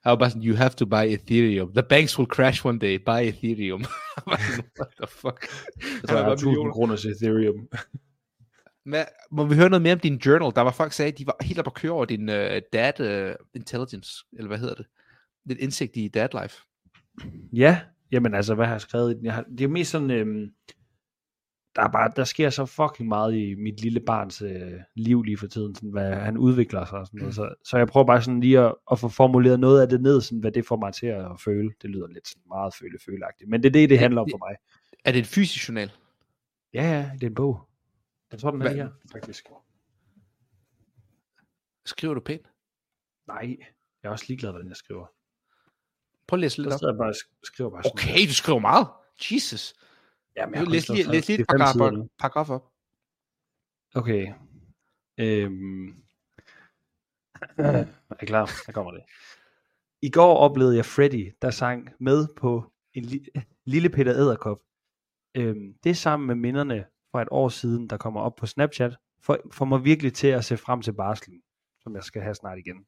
[0.03, 1.73] Bare sådan, you have to buy Ethereum.
[1.73, 2.99] The banks will crash one day.
[3.05, 3.85] Buy Ethereum.
[4.27, 5.47] What the fuck?
[6.07, 7.67] Tror, jeg har 1000 kroner til Ethereum.
[8.85, 10.51] Men, må vi høre noget mere om din journal?
[10.55, 12.35] Der var folk, der sagde, at de var helt op at køre over din uh,
[12.73, 14.85] dad uh, intelligence, eller hvad hedder det?
[15.45, 16.57] Lidt indsigt i dad life.
[17.53, 17.81] Ja,
[18.11, 19.25] jamen altså, hvad har jeg skrevet i den?
[19.25, 20.51] Jeg har, det er mest sådan, øhm,
[21.75, 25.37] der, er bare, der sker så fucking meget i mit lille barns øh, liv lige
[25.37, 27.35] for tiden, sådan, hvad han udvikler sig og sådan noget.
[27.35, 30.21] Så, så jeg prøver bare sådan lige at, at få formuleret noget af det ned,
[30.21, 31.71] sådan, hvad det får mig til at føle.
[31.81, 34.55] Det lyder lidt sådan meget føle-føleagtigt, men det er det, det handler om for mig.
[35.05, 35.91] Er det en fysisk journal?
[36.73, 37.67] Ja, ja, det er en bog.
[38.31, 39.45] Jeg tror, den er her, faktisk.
[41.85, 42.51] Skriver du pænt?
[43.27, 43.57] Nej,
[44.03, 45.05] jeg er også ligeglad, hvordan jeg skriver.
[46.27, 46.81] Prøv at læse lidt op.
[46.81, 47.13] jeg bare
[47.43, 47.91] skriver bare sådan.
[47.93, 48.87] Okay, du skriver meget.
[49.31, 49.73] Jesus.
[50.35, 52.71] Jamen, jeg Læs lige, læs lige et 45 paragraf, paragraf op.
[53.95, 54.33] Okay.
[55.17, 55.87] Øhm.
[57.57, 58.49] Er I klar?
[58.65, 59.01] Der kommer det.
[60.01, 63.41] I går oplevede jeg Freddy, der sang med på en li-
[63.73, 64.59] lille Peter Æderkop.
[65.35, 69.37] Øhm, det sammen med minderne fra et år siden, der kommer op på Snapchat, får,
[69.51, 71.41] får mig virkelig til at se frem til barslen,
[71.79, 72.85] som jeg skal have snart igen.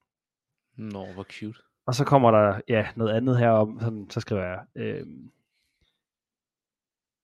[0.77, 1.59] Nå, hvor cute.
[1.85, 5.31] Og så kommer der ja, noget andet herom, sådan, så skriver jeg, øhm,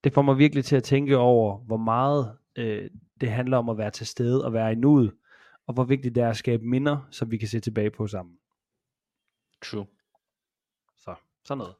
[0.04, 2.90] det får mig virkelig til at tænke over, hvor meget øh,
[3.20, 5.12] det handler om at være til stede og være i nuet,
[5.66, 8.34] og hvor vigtigt det er at skabe minder, som vi kan se tilbage på sammen.
[9.62, 9.86] True.
[10.96, 11.74] Så, sådan noget.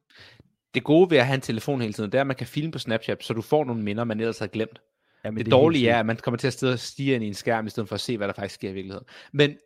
[0.75, 2.73] Det gode ved at have en telefon hele tiden, det er, at man kan filme
[2.73, 4.81] på Snapchat, så du får nogle minder, man ellers havde glemt.
[5.25, 7.27] Jamen, Det, er dårlige er, at man kommer til at sidde og stige ind i
[7.27, 9.07] en skærm, i stedet for at se, hvad der faktisk sker i virkeligheden.
[9.33, 9.57] Men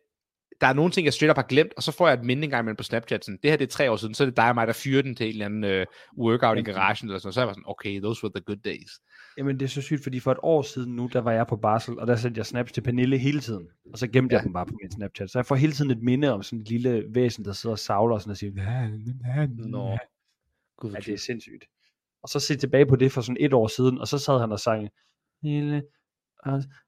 [0.61, 2.43] der er nogle ting, jeg straight up har glemt, og så får jeg et minde
[2.43, 3.25] engang imellem på Snapchat.
[3.25, 4.73] Sådan, det her det er tre år siden, så er det dig og mig, der
[4.73, 5.85] fyrer den til en eller anden øh,
[6.17, 6.65] workout i Jamen.
[6.65, 7.33] garagen, eller sådan.
[7.33, 8.91] Så er jeg sådan, okay, those were the good days.
[9.37, 11.55] Jamen, det er så sygt, fordi for et år siden nu, der var jeg på
[11.55, 13.67] barsel, og der sendte jeg snaps til Pernille hele tiden.
[13.93, 14.37] Og så gemte ja.
[14.37, 15.29] Jeg dem bare på min Snapchat.
[15.29, 17.79] Så jeg får hele tiden et minde om sådan et lille væsen, der sidder og
[17.79, 18.51] savler og sådan og siger,
[19.69, 19.97] Nå,
[20.77, 21.65] gud, Ja, det er sindssygt.
[22.23, 24.51] Og så se tilbage på det for sådan et år siden, og så sad han
[24.51, 24.89] og sang,
[25.43, 25.83] Lille,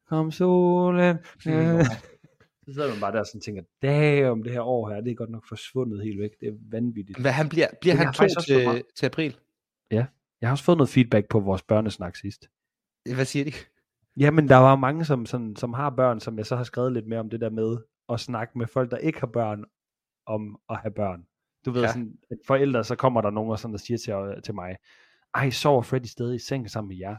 [0.09, 1.17] kom solen.
[2.67, 5.15] Så sidder man bare der og sådan tænker, damn, det her år her, det er
[5.15, 6.31] godt nok forsvundet helt væk.
[6.39, 7.19] Det er vanvittigt.
[7.19, 9.37] Hvad, han bliver, bliver jeg han to til, til april?
[10.41, 12.49] Jeg har også fået noget feedback på vores børnesnak sidst.
[13.15, 13.51] Hvad siger de?
[14.17, 17.07] Jamen, der var mange, som, sådan, som har børn, som jeg så har skrevet lidt
[17.07, 17.77] mere om det der med
[18.09, 19.63] at snakke med folk, der ikke har børn,
[20.25, 21.27] om at have børn.
[21.65, 21.87] Du ved, Ja.
[21.87, 21.91] ja.
[21.93, 24.75] sådan, at forældre, så kommer der nogen og sådan, der siger til, til mig,
[25.35, 27.15] ej, sover Freddy stadig i seng sammen med jer?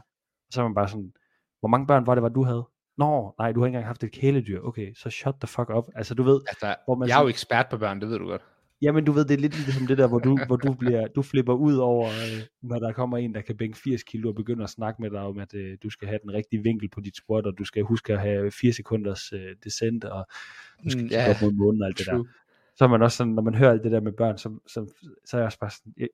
[0.47, 1.13] Og så er man bare sådan,
[1.59, 2.67] hvor mange børn var det, var du havde?
[2.99, 4.59] Nå, nej, du har ikke engang haft et kæledyr.
[4.61, 5.85] Okay, så shut the fuck up.
[5.95, 8.25] Altså, du ved, Altså, hvor man jeg er jo ekspert på børn, det ved du
[8.27, 8.41] godt.
[8.81, 11.21] jamen, du ved, det er lidt ligesom det der, hvor du, hvor du, bliver, du
[11.21, 14.63] flipper ud over, øh, når der kommer en, der kan bænke 80 kilo og begynder
[14.63, 17.15] at snakke med dig om, at øh, du skal have den rigtige vinkel på dit
[17.15, 20.25] squat, og du skal huske at have 4 sekunders øh, descent, og
[20.83, 22.13] du skal Mm, ja, op mod månen og alt det der.
[22.13, 22.27] True.
[22.75, 24.93] Så er man også sådan, når man hører alt det der med børn, så, så,
[25.25, 26.07] så er jeg også bare sådan, jeg,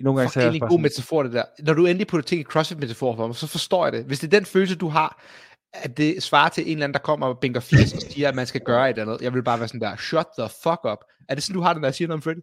[0.00, 1.44] nogle gange Fuck, så er jeg en god sådan, metafor, det der.
[1.66, 4.04] Når du endelig putter ting i CrossFit-metafor for mig, så forstår jeg det.
[4.04, 5.22] Hvis det er den følelse, du har,
[5.74, 8.34] at det svarer til en eller anden, der kommer og bænker 80 og siger, at
[8.34, 9.24] man skal gøre et eller andet.
[9.24, 10.98] Jeg vil bare være sådan der, shut the fuck up.
[11.28, 12.40] Er det sådan, du har det, når jeg siger noget om Freddy?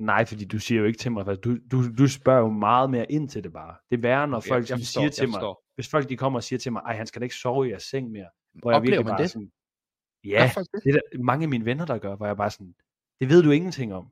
[0.00, 3.12] nej, fordi du siger jo ikke til mig, du, du, du spørger jo meget mere
[3.12, 3.76] ind til det bare.
[3.90, 5.64] Det er værre, når folk jeg, sådan siger til mig, forstår.
[5.74, 7.70] hvis folk de kommer og siger til mig, ej, han skal da ikke sove i
[7.70, 8.28] jeres seng mere.
[8.54, 9.30] Hvor jeg Oplever virkelig man bare det?
[9.30, 9.50] sådan,
[10.24, 10.50] ja,
[10.84, 12.74] det er der mange af mine venner, der gør, hvor jeg bare sådan,
[13.20, 14.06] det ved du ingenting om.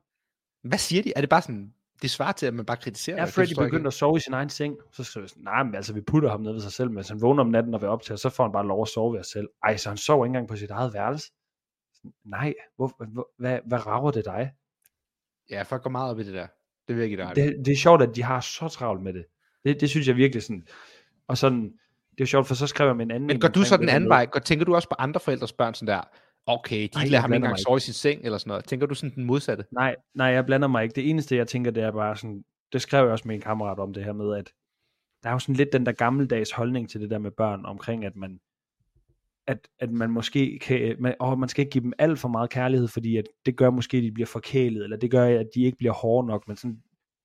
[0.63, 1.13] Hvad siger de?
[1.17, 3.25] Er det bare sådan, det svarer til, at man bare kritiserer Er?
[3.25, 3.87] Det Freddy forstår jeg begyndt ikke.
[3.87, 6.31] at sove i sin egen seng, så siger jeg sådan, nej, men altså vi putter
[6.31, 8.29] ham ned ved sig selv, men han vågner om natten og vil op til, så
[8.29, 9.49] får han bare lov at sove ved sig selv.
[9.65, 11.27] Ej, så han sover ikke engang på sit eget værelse.
[11.95, 14.53] Sådan, Nej, hvor, hvor, hvad, hvad rager det dig?
[15.51, 16.47] Ja, folk går meget op i det der.
[16.89, 17.37] Det vil jeg give dig.
[17.37, 19.25] Det, det er sjovt, at de har så travlt med det.
[19.65, 20.67] Det, det synes jeg virkelig sådan.
[21.29, 21.73] Og sådan,
[22.19, 23.27] det er sjovt, for så skrev jeg med en anden.
[23.27, 24.27] Men en går du så den anden vej?
[24.27, 26.03] Går, tænker du også på andre forældres børn sådan der,
[26.49, 28.65] okay, de Nej, lader ham ikke engang sove i sin seng eller sådan noget.
[28.65, 29.65] Tænker du sådan den modsatte?
[29.73, 30.95] Nej, nej, jeg blander mig ikke.
[30.95, 33.79] Det eneste, jeg tænker, det er bare sådan, det skrev jeg også med en kammerat
[33.79, 34.53] om det her med, at
[35.23, 38.05] der er jo sådan lidt den der gammeldags holdning til det der med børn, omkring
[38.05, 38.41] at man,
[39.47, 42.51] at, at man måske kan, man, åh, man skal ikke give dem alt for meget
[42.51, 45.65] kærlighed, fordi at det gør måske, at de bliver forkælet, eller det gør, at de
[45.65, 46.79] ikke bliver hårde nok, men sådan,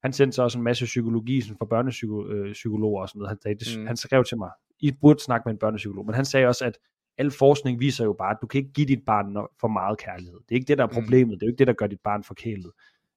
[0.03, 3.30] han sendte så også en masse psykologi sådan for børnepsykologer og sådan noget.
[3.30, 3.88] Han, sagde, det, mm.
[3.88, 4.49] han skrev til mig,
[4.80, 6.78] I burde snakke med en børnepsykolog, men han sagde også, at
[7.18, 10.34] al forskning viser jo bare, at du kan ikke give dit barn for meget kærlighed.
[10.39, 10.93] Det er ikke det, der er Mm.
[10.93, 11.39] problemet.
[11.39, 12.72] Det er jo ikke det, der gør dit barn forkælet.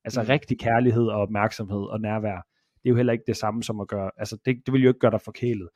[0.04, 0.28] Altså Mm.
[0.28, 2.36] rigtig kærlighed og opmærksomhed og nærvær,
[2.82, 4.88] det er jo heller ikke det samme som at gøre, altså det, det vil jo
[4.88, 5.68] ikke gøre dig forkælet.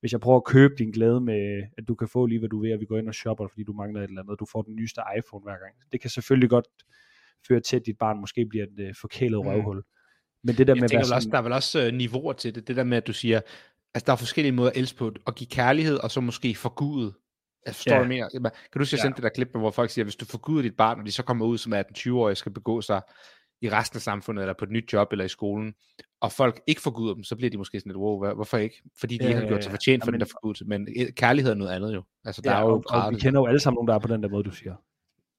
[0.00, 2.60] Hvis jeg prøver at købe din glæde med, at du kan få lige hvad du
[2.60, 4.46] vil, og vi går ind og shopper, fordi du mangler et eller andet, og du
[4.52, 5.74] får den nyeste iPhone hver gang.
[5.92, 6.64] Det kan selvfølgelig godt
[7.48, 9.46] føre til, at dit barn måske bliver et uh, forkælet Mm.
[9.48, 9.82] røvhul.
[10.44, 12.32] Men det der Jeg med tænker vel også, sådan, der er vel også øh, niveauer
[12.32, 12.68] til det.
[12.68, 13.40] Det der med, at du siger,
[13.94, 15.12] altså der er forskellige måder at elske på.
[15.26, 17.12] At give kærlighed, og så måske forgude.
[17.66, 17.98] Jeg forstår, Ja.
[17.98, 18.28] hvad mener.
[18.28, 18.40] Kan
[18.74, 19.02] du huske, jeg Ja.
[19.02, 21.22] sendte det der klip, hvor folk siger, hvis du forguder dit barn, og de så
[21.22, 23.02] kommer ud som 18-20-årige, skal begå sig
[23.62, 25.74] i resten af samfundet, eller på et nyt job, eller i skolen,
[26.20, 28.82] og folk ikke forguder dem, så bliver de måske sådan lidt, wow, hvorfor ikke?
[29.00, 29.74] Fordi de Ja, ikke har ja, gjort sig ja.
[29.74, 30.64] fortjent for Jamen- den der forgudelse.
[30.64, 32.02] Men øh, kærlighed er noget andet jo.
[32.24, 33.98] Altså, der ja, er jo og, og vi kender jo alle sammen nogen, der er
[33.98, 34.74] på den der måde, du siger.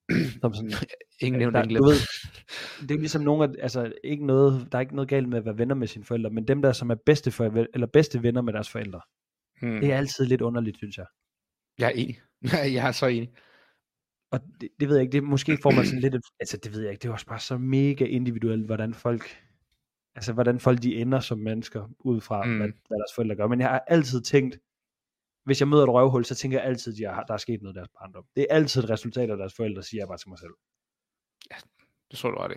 [0.42, 0.72] Som sådan,
[1.22, 2.02] Ingen nævnt, ingen glemt.
[2.90, 5.46] det er ligesom nogen, af, altså ikke noget, der er ikke noget galt med at
[5.46, 8.42] være venner med sine forældre, men dem der, som er bedste, for, eller bedste venner
[8.42, 9.02] med deres forældre,
[9.62, 9.80] Hmm.
[9.82, 11.06] Det er altid lidt underligt, synes jeg.
[11.80, 12.22] Jeg er enig.
[12.76, 13.34] jeg er så enig.
[14.32, 16.82] Og det, det ved jeg ikke, det måske får man sådan lidt, altså det ved
[16.82, 19.44] jeg ikke, det er også bare så mega individuelt, hvordan folk,
[20.16, 22.58] altså hvordan folk de ender som mennesker, ud fra Mm.
[22.58, 23.48] hvad, hvad deres forældre gør.
[23.48, 24.60] Men jeg har altid tænkt,
[25.46, 27.62] hvis jeg møder et røvhul, så tænker jeg altid, at de har, der er sket
[27.62, 28.26] noget i deres barndom.
[28.36, 30.52] Det er altid et resultat af deres forældre, siger jeg bare til mig selv.
[32.12, 32.56] Det tror du ret i.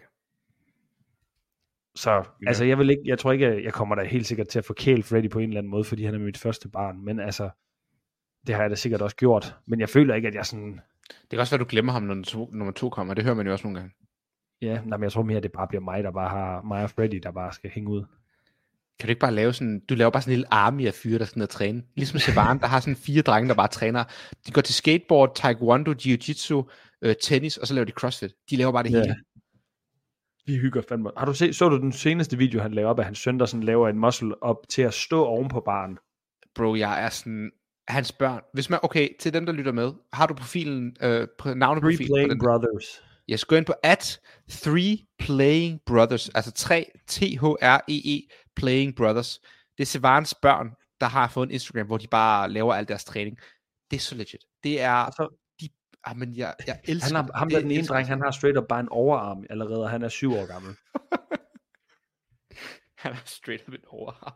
[1.95, 2.23] Så Ja.
[2.47, 5.03] altså, jeg, vil ikke, jeg tror ikke, jeg kommer da helt sikkert til at forkæle
[5.03, 7.05] Freddy på en eller anden måde, fordi han er mit første barn.
[7.05, 7.51] Men altså,
[8.47, 9.57] det har jeg da sikkert også gjort.
[9.67, 10.81] Men jeg føler ikke, at jeg sådan...
[11.09, 13.15] Det kan også være, du glemmer ham, når to, nummer to kommer.
[13.15, 13.95] Det hører man jo også nogle gange.
[14.63, 16.83] Ja, nej, men jeg tror mere, at det bare bliver mig, der bare har mig
[16.83, 18.05] og Freddy, der bare skal hænge ud.
[18.99, 21.19] Kan du ikke bare lave sådan, du laver bare sådan en lille army af fyre,
[21.19, 21.83] der skal ned og træne.
[21.97, 24.05] Ligesom Sevan, der har sådan fire drenge, der bare træner.
[24.47, 26.63] De går til skateboard, taekwondo, jiu-jitsu,
[27.03, 28.33] øh, tennis, og så laver de crossfit.
[28.51, 29.01] De laver bare det Ja.
[29.01, 29.17] hele.
[30.47, 31.11] Vi hygger fandme.
[31.17, 33.47] Har du set, så du den seneste video, han lavede op, at hans søn, der
[33.47, 35.99] sådan laver en muscle op til at stå oven på baren?
[36.55, 37.51] Bro, jeg er sådan,
[37.89, 38.43] hans børn.
[38.53, 42.07] Hvis man, okay, til dem, der lytter med, har du profilen, øh, på- Three navneprofilen
[42.09, 42.39] på Playing den?
[42.39, 43.03] Brothers.
[43.29, 49.41] Jeg skal gå ind på at 3 Playing Brothers, altså 3 T-H-R-E-E E, Playing Brothers.
[49.79, 50.71] Det er Sevans børn,
[51.01, 53.39] der har fået en Instagram, hvor de bare laver al deres træning.
[53.91, 54.41] Det er så legit.
[54.65, 55.69] Det er, Og så, de,
[56.05, 57.31] ah, men jeg, jeg elsker han har, det.
[57.35, 60.03] ham der den ene dreng, han har straight up bare en overarm allerede, og han
[60.03, 60.75] er syv år gammel.
[62.97, 64.33] Han er straight up en overarm.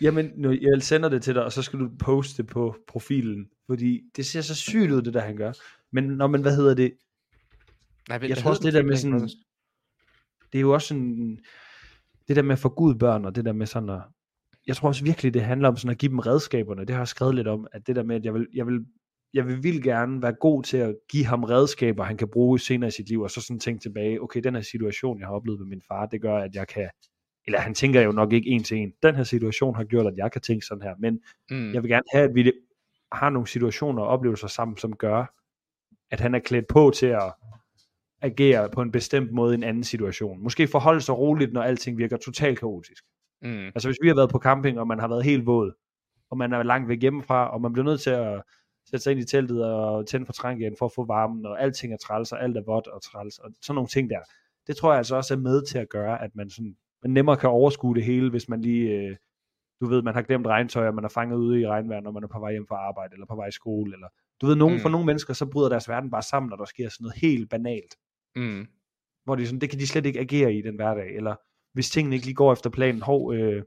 [0.00, 3.48] Jamen, nu, jeg sender det til dig, og så skal du poste det på profilen,
[3.66, 5.52] fordi det ser så sygt ud, det der han gør.
[5.92, 6.92] Men når man, hvad hedder det,
[8.08, 9.28] Nej, Jeg tror også, det der med sådan-
[10.52, 11.38] det er jo også sådan,
[12.28, 14.00] det der med at få børn, og det der med sådan at,
[14.66, 16.80] jeg tror også virkelig, det handler om sådan at give dem redskaberne.
[16.84, 18.86] Det har jeg skrevet lidt om, at det der med, at jeg vil, jeg vil,
[19.34, 22.88] jeg vil vildt gerne være god til at give ham redskaber, han kan bruge senere
[22.88, 25.60] i sit liv, og så sådan tænke tilbage, okay, den her situation, jeg har oplevet
[25.60, 26.88] med min far, det gør, at jeg kan,
[27.48, 30.16] eller han tænker jo nok ikke en til en, den her situation har gjort, at
[30.16, 31.20] jeg kan tænke sådan her, men
[31.50, 31.74] Mm.
[31.74, 32.52] jeg vil gerne have, at vi
[33.12, 35.34] har nogle situationer og oplevelser sammen, som gør,
[36.10, 37.32] at han er klædt på til at
[38.22, 40.42] agere på en bestemt måde i en anden situation.
[40.42, 43.04] Måske forholde sig roligt, når alting virker totalt kaotisk.
[43.42, 43.66] Mm.
[43.66, 45.72] Altså hvis vi har været på camping, og man har været helt våd,
[46.30, 48.42] og man er langt væk hjemmefra, og man bliver nødt til at
[48.90, 51.62] sætte sig ind i teltet og tænde for trænk igen for at få varmen, og
[51.62, 54.20] alting er træls, og alt er vådt og træls, og sådan nogle ting der.
[54.66, 57.36] Det tror jeg altså også er med til at gøre, at man, sådan, man nemmere
[57.36, 59.16] kan overskue det hele, hvis man lige, øh,
[59.80, 62.22] du ved, man har glemt regntøj, og man er fanget ude i regnvejr, når man
[62.24, 64.08] er på vej hjem fra arbejde, eller på vej i skole, eller
[64.40, 64.80] du ved, nogen, Mm.
[64.80, 67.50] for nogle mennesker, så bryder deres verden bare sammen, når der sker sådan noget helt
[67.50, 67.96] banalt
[68.36, 68.66] Mm.
[69.24, 71.34] hvor de sådan, det kan de slet ikke agere i den hverdag, eller
[71.72, 73.62] hvis tingene ikke lige går efter planen, hov, øh,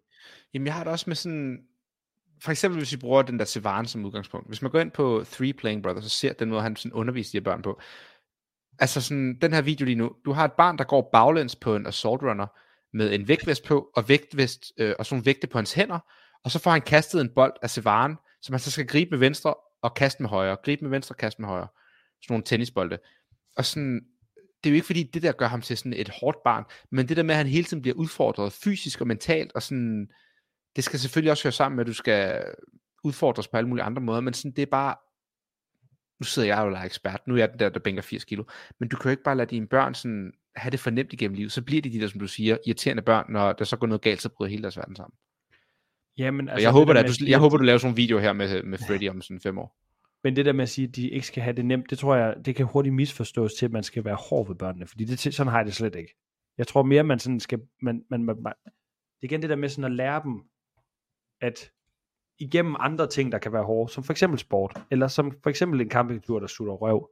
[0.54, 1.60] Jamen, jeg har det også med sådan...
[2.44, 4.48] For eksempel, hvis vi bruger den der Sevan som udgangspunkt.
[4.48, 7.32] Hvis man går ind på 3 Playing Brothers, så ser den måde, han sådan underviser
[7.32, 7.80] de her børn på.
[8.80, 10.12] Altså sådan, den her video lige nu.
[10.26, 12.48] Du har et barn, der går baglæns på en assault runner,
[12.94, 16.00] med en vægtvest på, og vægtvest, øh, og sådan nogle vægte på hans hænder,
[16.44, 19.20] og så får han kastet en bold af Sevaren, som han så skal gribe med
[19.20, 20.58] venstre og kaste med højre.
[20.64, 21.68] Gribe med venstre og kaste med højre.
[22.22, 22.98] Sådan nogle tennisbolde.
[23.58, 24.02] Og sådan,
[24.64, 27.10] det er jo ikke fordi, det der gør ham til sådan et hårdt barn, men
[27.10, 30.10] det der med, at han hele tiden bliver udfordret fysisk og mentalt, og sådan,
[30.76, 32.44] det skal selvfølgelig også høre sammen med, at du skal
[33.04, 34.96] udfordres på alle mulige andre måder, men sådan, det er bare,
[36.20, 38.26] nu sidder jeg jo og er ekspert, nu er jeg den der, der bænker 80
[38.26, 38.44] kilo,
[38.80, 41.52] men du kan jo ikke bare lade dine børn sådan, have det fornemt igennem livet,
[41.52, 44.02] så bliver de de der, som du siger, irriterende børn, når der så går noget
[44.02, 45.14] galt, så bryder hele deres verden sammen.
[46.18, 48.18] jamen, Altså, jeg, det håber, der at du, jeg håber, du laver sådan en video
[48.20, 49.78] her med, med Freddy om sådan fem år.
[50.24, 52.16] Men det der med at sige, at de ikke skal have det nemt, det tror
[52.16, 55.20] jeg, det kan hurtigt misforstås til, at man skal være hård ved børnene, fordi det,
[55.20, 56.16] sådan har jeg det slet ikke.
[56.58, 59.56] Jeg tror mere, man sådan skal, man, man, man, man, det er igen det der
[59.56, 60.44] med sådan at lære dem,
[61.42, 61.72] at
[62.40, 65.82] igennem andre ting, der kan være hårde, som for eksempel sport, eller som for eksempel
[65.82, 67.10] en campingtur, der sutter røv,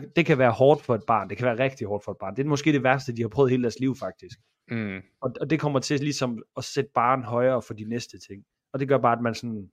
[0.00, 2.18] så det kan være hårdt for et barn, det kan være rigtig hårdt for et
[2.18, 2.36] barn.
[2.36, 4.38] Det er måske det værste, de har prøvet hele deres liv faktisk.
[4.70, 5.02] Mm.
[5.20, 8.44] Og, og det kommer til ligesom at sætte barn højere for de næste ting.
[8.72, 9.70] Og det gør bare, at man sådan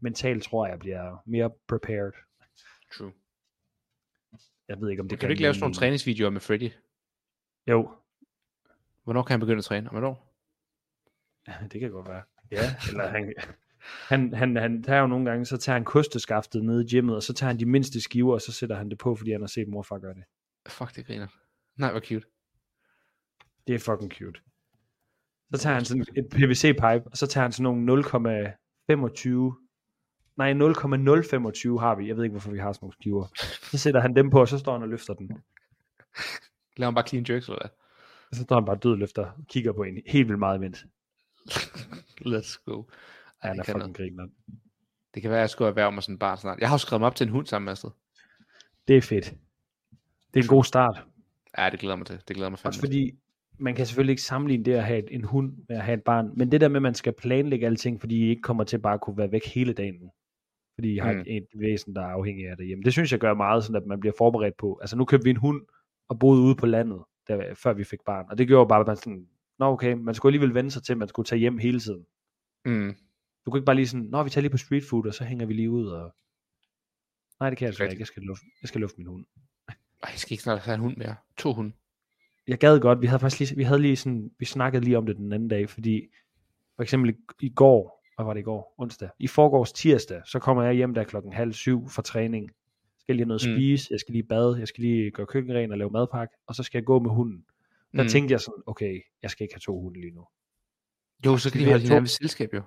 [0.00, 2.12] mentalt, tror jeg, bliver mere prepared.
[2.92, 3.12] True.
[4.68, 6.70] Jeg ved ikke, om det Det kan du ikke lave sådan nogle træningsvideoer med Freddy?
[7.66, 7.90] Jo,
[9.04, 9.90] Hvornår kan han begynde at træne?
[9.90, 10.34] Om et år?
[11.72, 12.22] det kan godt være.
[12.50, 13.34] Ja, eller han,
[14.08, 17.22] han, han, han tager jo nogle gange, så tager han kosteskaftet nede i gymmet, og
[17.22, 19.48] så tager han de mindste skiver, og så sætter han det på, fordi han har
[19.48, 20.24] set morfar gøre det.
[20.68, 21.26] Fuck, det griner.
[21.76, 22.26] Nej, hvor cute.
[23.66, 24.40] Det er fucking cute.
[25.54, 31.80] Så tager han sådan et PVC-pipe, og så tager han sådan nogle 0,25, nej 0,025
[31.80, 33.26] har vi, jeg ved ikke, hvorfor vi har sådan nogle skiver.
[33.70, 35.28] Så sætter han dem på, og så står han og løfter den.
[36.76, 37.70] Laver han bare clean jerks, eller hvad?
[38.30, 40.86] Og så står han bare død løfter, og kigger på en helt vildt meget imens.
[42.26, 42.82] Let's go.
[43.44, 43.96] Ja, Ej, han er fucking noget.
[43.96, 44.26] griner.
[45.14, 46.58] det kan være, at jeg skulle erhverve mig sådan en barn snart.
[46.60, 47.90] Jeg har jo skrevet mig op til en hund sammen med Astrid.
[48.88, 49.24] Det er fedt.
[50.34, 51.04] Det er en god start.
[51.58, 52.20] Ja, det glæder mig til.
[52.28, 52.80] Det glæder mig Også fandme til.
[52.80, 53.12] fordi,
[53.58, 56.30] man kan selvfølgelig ikke sammenligne det at have en hund med at have et barn,
[56.36, 58.94] men det der med, at man skal planlægge alting, fordi I ikke kommer til bare
[58.94, 60.12] at kunne være væk hele dagen nu,
[60.74, 61.24] fordi I har Mm.
[61.26, 62.84] et væsen, der er afhængig af det hjemme.
[62.84, 64.78] Det synes jeg gør meget, sådan at man bliver forberedt på.
[64.80, 65.62] Altså nu købte vi en hund
[66.08, 68.86] og boede ude på landet, der, før vi fik barn, og det gjorde bare, at
[68.86, 69.26] man sådan,
[69.58, 72.04] nå okay, man skulle alligevel vende sig til, at man skulle tage hjem hele tiden.
[72.64, 72.94] Mm.
[73.46, 75.24] Du kan ikke bare lige sådan, nå vi tager lige på street food, og så
[75.24, 76.14] hænger vi lige ud, og
[77.40, 77.90] nej det kan jeg Rigtigt.
[77.92, 79.24] ikke, jeg skal lufte, jeg skal lufte min hund.
[79.68, 81.16] Ej, jeg skal ikke snart have en hund mere.
[81.36, 81.72] To hunde.
[82.48, 85.06] jeg gad godt, vi havde faktisk lige, vi havde lige sådan, vi snakkede lige om
[85.06, 86.08] det den anden dag, fordi
[86.76, 88.74] for eksempel i, går, hvad var det i går?
[88.78, 89.08] Onsdag.
[89.18, 92.44] I forgårs tirsdag, så kommer jeg hjem der klokken halv syv fra træning.
[92.46, 93.56] Jeg skal lige have noget at Mm.
[93.56, 96.62] spise, jeg skal lige bade, jeg skal lige gøre køkkenren og lave madpakke, og så
[96.62, 97.44] skal jeg gå med hunden.
[97.96, 98.08] Der Mm.
[98.08, 100.26] tænkte jeg sådan, okay, jeg skal ikke have to hunde lige nu.
[101.26, 102.62] Jo, så kan de vi holde hinanden ved selskab jo.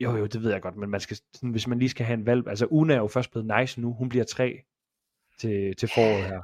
[0.00, 2.14] Jo, jo, det ved jeg godt, men man skal, sådan, hvis man lige skal have
[2.14, 4.62] en valg, altså Una er jo først blevet nice nu, hun bliver tre
[5.38, 6.42] til, til foråret her.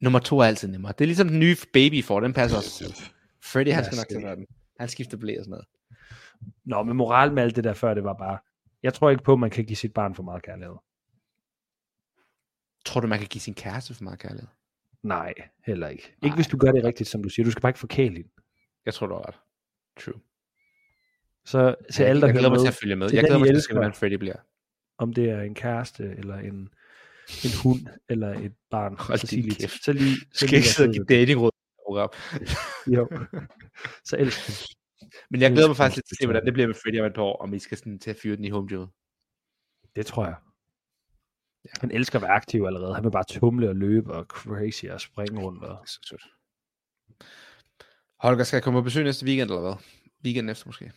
[0.00, 0.92] Nummer to er altid nemmere.
[0.92, 2.94] Det er ligesom den nye baby får, den passer også til.
[3.42, 4.46] Freddy, han skal nok af den.
[4.80, 5.66] Han skifter blæ og sådan noget.
[6.64, 8.38] Nå, men moral med alt det der før, det var bare,
[8.82, 10.74] jeg tror ikke på, at man kan give sit barn for meget kærlighed.
[12.84, 14.48] Tror du, man kan give sin kæreste for meget kærlighed?
[15.02, 15.34] Nej,
[15.66, 16.02] heller ikke.
[16.02, 16.26] Nej.
[16.26, 17.44] Ikke hvis du gør det rigtigt, som du siger.
[17.44, 18.30] Du skal bare ikke forkæle hende.
[18.86, 19.38] Jeg tror, du har ret.
[20.00, 20.20] True.
[21.46, 23.08] Så til jeg, alle, der jeg glæder mig til at følge med.
[23.08, 23.74] til Jeg glæder mig til at se, elsker.
[23.74, 24.36] hvordan Freddy bliver.
[24.98, 26.54] om det er en kæreste, eller en,
[27.44, 29.84] en hund, eller et barn, Hold så sig lige, kæft.
[29.84, 31.50] så lige, så skal lige ikke sidde og give datingråd.
[32.86, 33.08] Jo.
[34.04, 34.54] så elsk den.
[35.30, 37.00] Men jeg glæder mig Elsker faktisk lidt til at se, hvordan det bliver med Freddy
[37.00, 38.86] om et par år, om I skal sådan til at fyre den i home gym.
[39.96, 40.34] Det tror jeg.
[41.64, 41.70] Ja.
[41.80, 42.94] Han elsker at være aktiv allerede.
[42.94, 45.64] Han vil bare tumle og løbe og crazy og springe rundt.
[45.64, 45.78] Og...
[45.86, 46.22] Så sødt.
[48.20, 49.74] Holger, skal jeg komme på besøg næste weekend, eller hvad?
[50.24, 50.92] Weekenden efter måske.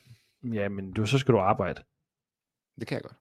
[0.54, 1.84] Ja, men du, så skal du arbejde.
[2.80, 3.16] Det kan jeg godt.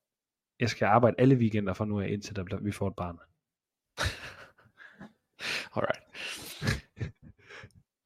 [0.60, 3.18] Jeg skal arbejde alle weekender fra nu af, indtil der vi får et barn.
[5.76, 6.02] Alright.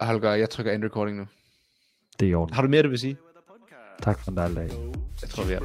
[0.01, 1.27] Holger, jeg trykker end recording nu.
[2.21, 2.55] Det er i orden.
[2.55, 3.16] Har du mere, du vil sige?
[4.03, 4.70] Tak for en dejlig dag.
[5.30, 5.61] Tror, vi er.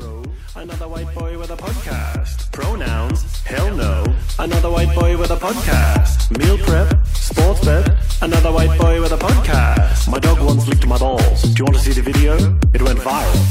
[0.56, 2.52] Another white boy with a podcast.
[2.52, 3.20] Pronouns?
[3.46, 4.04] Hell no.
[4.40, 6.32] Another white boy with a podcast.
[6.32, 6.88] Meal prep?
[7.14, 7.92] Sports bet?
[8.22, 10.12] Another white boy with a podcast.
[10.12, 11.42] My dog once licked my balls.
[11.42, 12.34] Do you want to see the video?
[12.74, 13.46] It went viral.